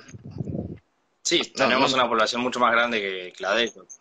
sí, 1.27 1.41
tenemos 1.53 1.93
una 1.93 2.07
población 2.07 2.41
mucho 2.41 2.59
más 2.59 2.71
grande 2.71 2.99
que, 3.01 3.33
la 3.39 3.53
de 3.55 3.63
ellos. 3.63 3.99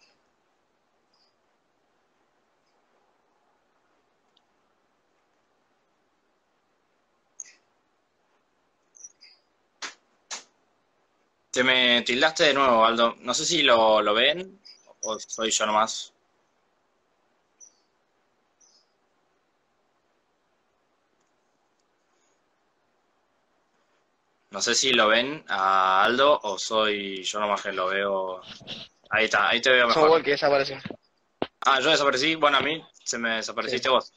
Te 11.50 11.64
me 11.64 12.02
tildaste 12.02 12.44
de 12.44 12.54
nuevo, 12.54 12.84
Aldo. 12.84 13.16
No 13.20 13.34
sé 13.34 13.44
si 13.44 13.62
lo, 13.62 14.00
lo 14.02 14.14
ven 14.14 14.60
o 15.02 15.18
soy 15.18 15.50
yo 15.50 15.66
nomás. 15.66 16.12
No 24.56 24.62
sé 24.62 24.74
si 24.74 24.90
lo 24.94 25.08
ven 25.08 25.44
a 25.48 26.02
Aldo 26.02 26.40
o 26.44 26.58
soy 26.58 27.22
yo 27.22 27.38
nomás 27.38 27.60
que 27.60 27.72
lo 27.72 27.88
veo. 27.88 28.40
Ahí 29.10 29.26
está, 29.26 29.50
ahí 29.50 29.60
te 29.60 29.68
veo 29.68 29.86
mejor. 29.86 30.22
que 30.22 30.30
desapareció. 30.30 30.78
Ah, 31.60 31.78
yo 31.80 31.90
desaparecí. 31.90 32.36
Bueno, 32.36 32.56
a 32.56 32.62
mí 32.62 32.82
se 33.04 33.18
me 33.18 33.36
desapareciste 33.36 33.90
vos. 33.90 34.14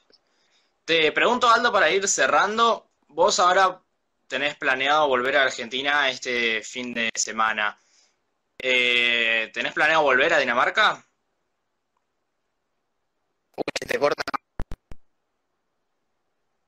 Te 0.86 1.12
pregunto, 1.12 1.50
Aldo, 1.50 1.74
para 1.74 1.92
ir 1.92 2.08
cerrando. 2.08 2.90
Vos 3.10 3.38
ahora 3.42 3.82
tenés 4.30 4.56
planeado 4.56 5.10
volver 5.10 5.36
a 5.36 5.44
Argentina 5.44 6.10
este 6.10 6.62
fin 6.62 6.94
de 6.94 7.10
semana. 7.16 7.78
Eh, 8.58 9.52
¿Tenés 9.54 9.74
planeado 9.74 10.04
volver 10.04 10.32
a 10.32 10.40
Dinamarca? 10.40 11.06
Uy, 13.58 13.64
se 13.78 13.86
te 13.86 14.00
corta. 14.00 14.24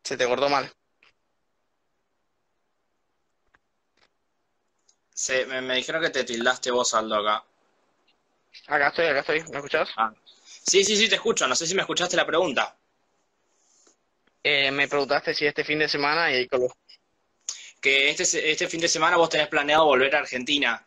Se 0.04 0.18
te 0.18 0.28
cortó 0.28 0.50
mal. 0.50 0.70
Sí, 5.22 5.34
me, 5.46 5.76
dijeron 5.76 6.02
que 6.02 6.10
te 6.10 6.24
tildaste 6.24 6.72
vos, 6.72 6.96
Aldo, 6.96 7.18
acá. 7.18 7.46
Acá 8.66 8.88
estoy, 8.88 9.06
acá 9.06 9.20
estoy. 9.20 9.44
¿Me 9.52 9.58
escuchás? 9.58 9.88
Ah. 9.96 10.12
Sí, 10.64 10.84
sí, 10.84 10.98
sí, 10.98 11.08
te 11.08 11.14
escucho. 11.14 11.48
No 11.48 11.56
sé 11.56 11.68
si 11.68 11.76
me 11.76 11.82
escuchaste 11.82 12.18
la 12.18 12.26
pregunta. 12.26 12.76
Eh, 14.42 14.72
me 14.72 14.88
preguntaste 14.88 15.36
si 15.36 15.46
este 15.46 15.64
fin 15.64 15.78
de 15.78 15.88
semana 15.88 16.36
y. 16.36 16.48
Que 17.80 18.10
este, 18.10 18.52
este 18.52 18.68
fin 18.68 18.82
de 18.82 18.88
semana 18.88 19.16
vos 19.16 19.30
tenés 19.30 19.48
planeado 19.48 19.86
volver 19.86 20.16
a 20.16 20.20
Argentina. 20.22 20.84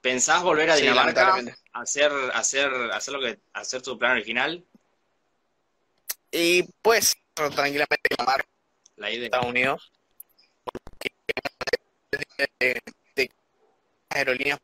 ¿Pensás 0.00 0.42
volver 0.42 0.70
a 0.70 0.76
Dinamarca? 0.76 1.36
hacer, 1.74 2.10
hacer, 2.32 2.72
hacer 2.94 3.12
lo 3.12 3.20
que, 3.20 3.38
hacer 3.52 3.82
tu 3.82 3.98
plan 3.98 4.12
original. 4.12 4.64
Y 6.30 6.62
pues, 6.80 7.14
tranquilamente 7.34 8.08
Dinamarca. 8.08 8.48
La 8.96 9.10
idea. 9.10 9.26
Estados 9.26 9.46
Unidos 9.48 9.92
aerolíneas 14.16 14.60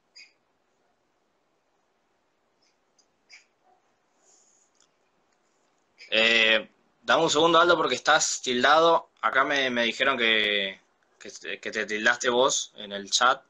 Eh, 6.14 6.68
dame 7.02 7.22
un 7.22 7.30
segundo, 7.30 7.58
Aldo, 7.58 7.76
porque 7.76 7.94
estás 7.94 8.42
tildado. 8.42 9.10
Acá 9.22 9.44
me, 9.44 9.70
dijeron 9.82 10.18
que, 10.18 10.78
que, 11.18 11.70
te 11.70 11.86
tildaste 11.86 12.28
vos 12.28 12.72
en 12.76 12.92
el 12.92 13.10
chat. 13.10 13.42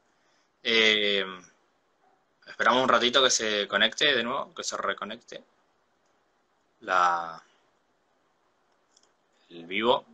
Eh, 0.63 1.25
esperamos 2.47 2.83
un 2.83 2.87
ratito 2.89 3.21
que 3.21 3.29
se 3.29 3.67
conecte 3.67 4.15
de 4.15 4.23
nuevo, 4.23 4.53
que 4.53 4.63
se 4.63 4.77
reconecte 4.77 5.43
la 6.81 7.43
el 9.49 9.65
vivo. 9.65 10.05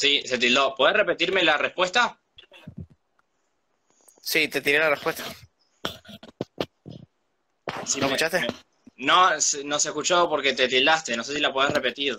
Sí, 0.00 0.22
se 0.24 0.38
tildó. 0.38 0.74
¿Puedes 0.74 0.96
repetirme 0.96 1.42
la 1.42 1.58
respuesta? 1.58 2.18
Sí, 4.22 4.48
te 4.48 4.62
tiré 4.62 4.78
la 4.78 4.88
respuesta. 4.88 5.22
¿Sí 7.84 8.00
¿Lo 8.00 8.06
escuchaste? 8.06 8.46
No, 8.96 9.28
no 9.32 9.78
se 9.78 9.88
escuchó 9.88 10.26
porque 10.26 10.54
te 10.54 10.68
tildaste. 10.68 11.14
No 11.18 11.22
sé 11.22 11.34
si 11.34 11.40
la 11.40 11.52
puedes 11.52 11.74
repetir. 11.74 12.18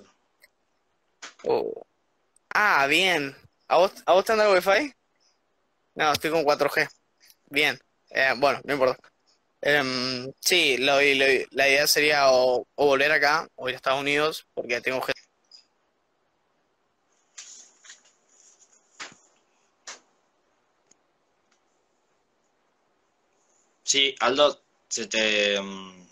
Oh. 1.46 1.74
Ah, 2.54 2.86
bien. 2.86 3.36
¿A 3.67 3.78
vos, 3.78 3.91
¿A 4.06 4.13
vos 4.13 4.26
te 4.26 4.34
anda 4.34 4.48
el 4.48 4.54
wifi? 4.54 4.94
No, 5.96 6.12
estoy 6.12 6.30
con 6.30 6.44
4G. 6.44 6.88
Bien. 7.50 7.80
Eh, 8.12 8.36
bueno, 8.38 8.62
no 8.63 8.74
importa. 8.74 9.10
Em, 9.60 10.32
sí, 10.39 10.78
la 10.78 11.04
idea 11.04 11.88
sería 11.88 12.30
o, 12.30 12.67
o, 12.76 12.86
volver 12.86 13.12
acá 13.12 13.48
o 13.56 13.70
ir 13.70 13.74
a 13.74 13.78
Estados 13.78 14.02
Unidos 14.02 14.46
porque 14.54 14.82
tengo 14.82 15.02
gente 15.02 15.21
Sí, 23.91 24.15
Aldo, 24.21 24.62
se 24.88 25.08
te, 25.08 25.60
mm, 25.62 26.08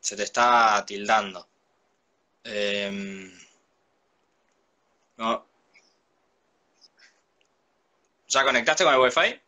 se 0.00 0.16
te 0.16 0.24
está 0.24 0.84
tildando. 0.86 1.48
Em, 2.44 3.32
no. 5.18 5.44
¿Ya 8.28 8.42
conectaste 8.44 8.82
con 8.84 8.94
el 8.94 9.00
Wi-Fi? 9.00 9.40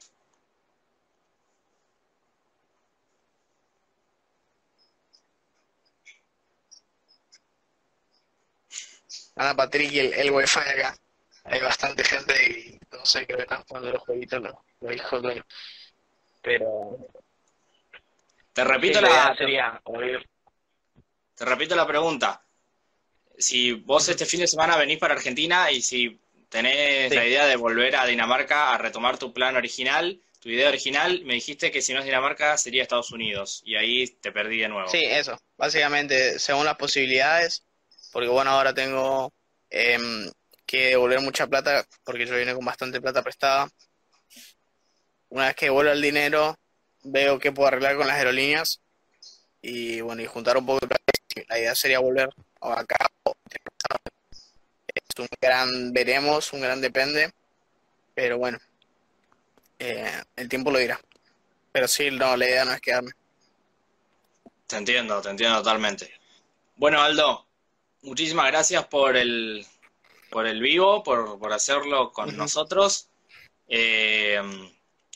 Ana 9.36 9.54
Patrick 9.54 9.92
el, 9.94 10.12
el 10.12 10.30
Wi-Fi 10.32 10.58
acá. 10.60 10.96
Hay 11.44 11.60
bastante 11.60 12.02
gente 12.02 12.34
y 12.50 12.78
no 13.04 13.10
sé, 13.10 13.26
que 13.26 13.34
están 13.34 13.62
jugando 13.64 13.92
los 13.92 14.02
jueguitos 14.02 14.42
los, 14.42 14.54
los 14.80 14.96
hijos 14.96 15.22
de 15.22 15.42
pero 16.40 16.96
te 18.54 18.64
repito 18.64 18.98
la, 19.02 19.34
sería 19.36 19.82
te 21.34 21.44
repito 21.44 21.74
la 21.74 21.86
pregunta. 21.86 22.42
Si 23.36 23.72
vos 23.72 24.08
este 24.08 24.24
fin 24.24 24.40
de 24.40 24.46
semana 24.46 24.76
venís 24.76 24.98
para 24.98 25.14
Argentina 25.14 25.70
y 25.70 25.82
si 25.82 26.18
tenés 26.48 27.12
la 27.14 27.26
idea 27.26 27.46
de 27.46 27.56
volver 27.56 27.96
a 27.96 28.06
Dinamarca 28.06 28.72
a 28.72 28.78
retomar 28.78 29.18
tu 29.18 29.32
plan 29.32 29.56
original, 29.56 30.20
tu 30.38 30.48
idea 30.48 30.68
original, 30.68 31.22
me 31.24 31.34
dijiste 31.34 31.70
que 31.70 31.82
si 31.82 31.92
no 31.92 31.98
es 31.98 32.04
Dinamarca 32.04 32.56
sería 32.56 32.82
Estados 32.82 33.10
Unidos 33.10 33.62
y 33.66 33.74
ahí 33.76 34.06
te 34.06 34.32
perdí 34.32 34.60
de 34.60 34.68
nuevo. 34.68 34.88
Sí, 34.88 35.02
eso. 35.04 35.36
Básicamente, 35.58 36.38
según 36.38 36.64
las 36.64 36.76
posibilidades, 36.76 37.64
porque 38.12 38.28
bueno, 38.28 38.52
ahora 38.52 38.72
tengo 38.72 39.32
em, 39.68 40.30
que 40.66 40.90
devolver 40.90 41.20
mucha 41.20 41.46
plata 41.46 41.84
porque 42.04 42.26
yo 42.26 42.36
vine 42.36 42.54
con 42.54 42.64
bastante 42.64 43.00
plata 43.00 43.22
prestada 43.22 43.68
una 45.34 45.46
vez 45.46 45.56
que 45.56 45.68
vuelva 45.68 45.92
el 45.92 46.00
dinero, 46.00 46.56
veo 47.02 47.40
qué 47.40 47.50
puedo 47.50 47.66
arreglar 47.66 47.96
con 47.96 48.06
las 48.06 48.16
aerolíneas 48.16 48.80
y 49.60 50.00
bueno, 50.00 50.22
y 50.22 50.26
juntar 50.26 50.56
un 50.56 50.64
poco 50.64 50.80
de 50.80 50.86
plata. 50.86 51.02
La 51.48 51.58
idea 51.58 51.74
sería 51.74 51.98
volver 51.98 52.28
acá. 52.60 52.96
Es 54.94 55.18
un 55.18 55.26
gran 55.40 55.92
veremos, 55.92 56.52
un 56.52 56.60
gran 56.60 56.80
depende, 56.80 57.32
pero 58.14 58.38
bueno, 58.38 58.58
eh, 59.80 60.22
el 60.36 60.48
tiempo 60.48 60.70
lo 60.70 60.78
dirá. 60.78 61.00
Pero 61.72 61.88
sí, 61.88 62.12
no, 62.12 62.36
la 62.36 62.48
idea 62.48 62.64
no 62.64 62.72
es 62.72 62.80
quedarme. 62.80 63.10
Te 64.68 64.76
entiendo, 64.76 65.20
te 65.20 65.30
entiendo 65.30 65.58
totalmente. 65.58 66.14
Bueno, 66.76 67.02
Aldo, 67.02 67.44
muchísimas 68.02 68.46
gracias 68.46 68.86
por 68.86 69.16
el, 69.16 69.66
por 70.34 70.48
el 70.48 70.60
vivo, 70.60 71.04
por, 71.04 71.38
por 71.38 71.52
hacerlo 71.52 72.12
con 72.12 72.36
nosotros. 72.36 73.08
Eh, 73.68 74.42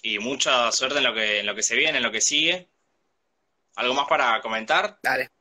y 0.01 0.21
mucha 0.21 0.71
suerte 0.71 0.99
en 0.99 1.05
lo 1.05 1.13
que, 1.13 1.41
en 1.41 1.47
lo 1.47 1.57
que 1.57 1.65
se 1.65 1.75
viene, 1.75 1.99
en 1.99 2.05
lo 2.05 2.13
que 2.13 2.21
sigue. 2.21 2.69
¿Algo 3.75 3.95
más 3.95 4.07
para 4.09 4.41
comentar? 4.41 4.97
Dale. 5.03 5.33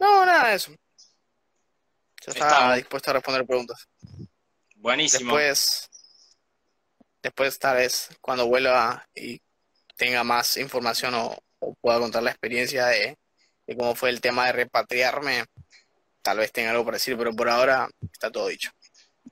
No, 0.00 0.26
nada 0.26 0.48
de 0.48 0.56
eso. 0.56 0.72
Yo 0.72 2.32
estaba 2.32 2.74
dispuesto 2.74 3.10
a 3.10 3.14
responder 3.14 3.46
preguntas. 3.46 3.88
Buenísimo. 4.74 5.36
Después, 5.36 5.88
después 7.22 7.56
tal 7.60 7.76
vez 7.76 8.08
cuando 8.20 8.48
vuelva 8.48 9.08
y 9.14 9.40
tenga 9.94 10.24
más 10.24 10.56
información 10.56 11.14
o, 11.14 11.38
pueda 11.80 12.00
contar 12.00 12.24
la 12.24 12.30
experiencia 12.30 12.86
de, 12.86 13.16
cómo 13.78 13.94
fue 13.94 14.10
el 14.10 14.20
tema 14.20 14.46
de 14.46 14.52
repatriarme, 14.54 15.44
tal 16.28 16.38
vez 16.38 16.52
tenga 16.52 16.72
algo 16.72 16.84
para 16.84 16.96
decir, 16.96 17.16
pero 17.16 17.34
por 17.34 17.48
ahora 17.48 17.88
está 18.12 18.30
todo 18.30 18.48
dicho. 18.48 18.70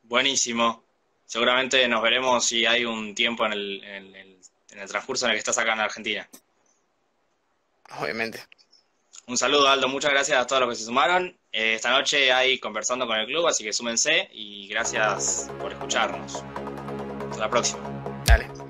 Buenísimo. 0.04 0.82
Seguramente 1.26 1.86
nos 1.88 2.02
veremos 2.02 2.46
si 2.46 2.64
hay 2.64 2.86
un 2.86 3.14
tiempo 3.14 3.44
en 3.44 3.52
el, 3.52 3.84
en 3.84 4.78
el 4.78 4.88
transcurso 4.88 5.26
en 5.26 5.32
el 5.32 5.36
que 5.36 5.40
estás 5.40 5.58
acá 5.58 5.74
en 5.74 5.80
Argentina. 5.80 6.26
Obviamente. 8.00 8.42
Un 9.26 9.36
saludo, 9.36 9.68
Aldo. 9.68 9.88
Muchas 9.88 10.10
gracias 10.10 10.38
a 10.38 10.46
todos 10.46 10.60
los 10.60 10.70
que 10.70 10.76
se 10.76 10.84
sumaron. 10.84 11.36
Eh, 11.52 11.74
esta 11.74 11.90
noche 11.90 12.32
hay 12.32 12.58
conversando 12.58 13.06
con 13.06 13.18
el 13.18 13.26
club, 13.26 13.46
así 13.46 13.62
que 13.62 13.74
súmense 13.74 14.30
y 14.32 14.68
gracias 14.68 15.50
por 15.60 15.72
escucharnos. 15.72 16.44
Hasta 17.30 17.40
la 17.40 17.50
próxima. 17.50 17.82
Dale. 18.24 18.65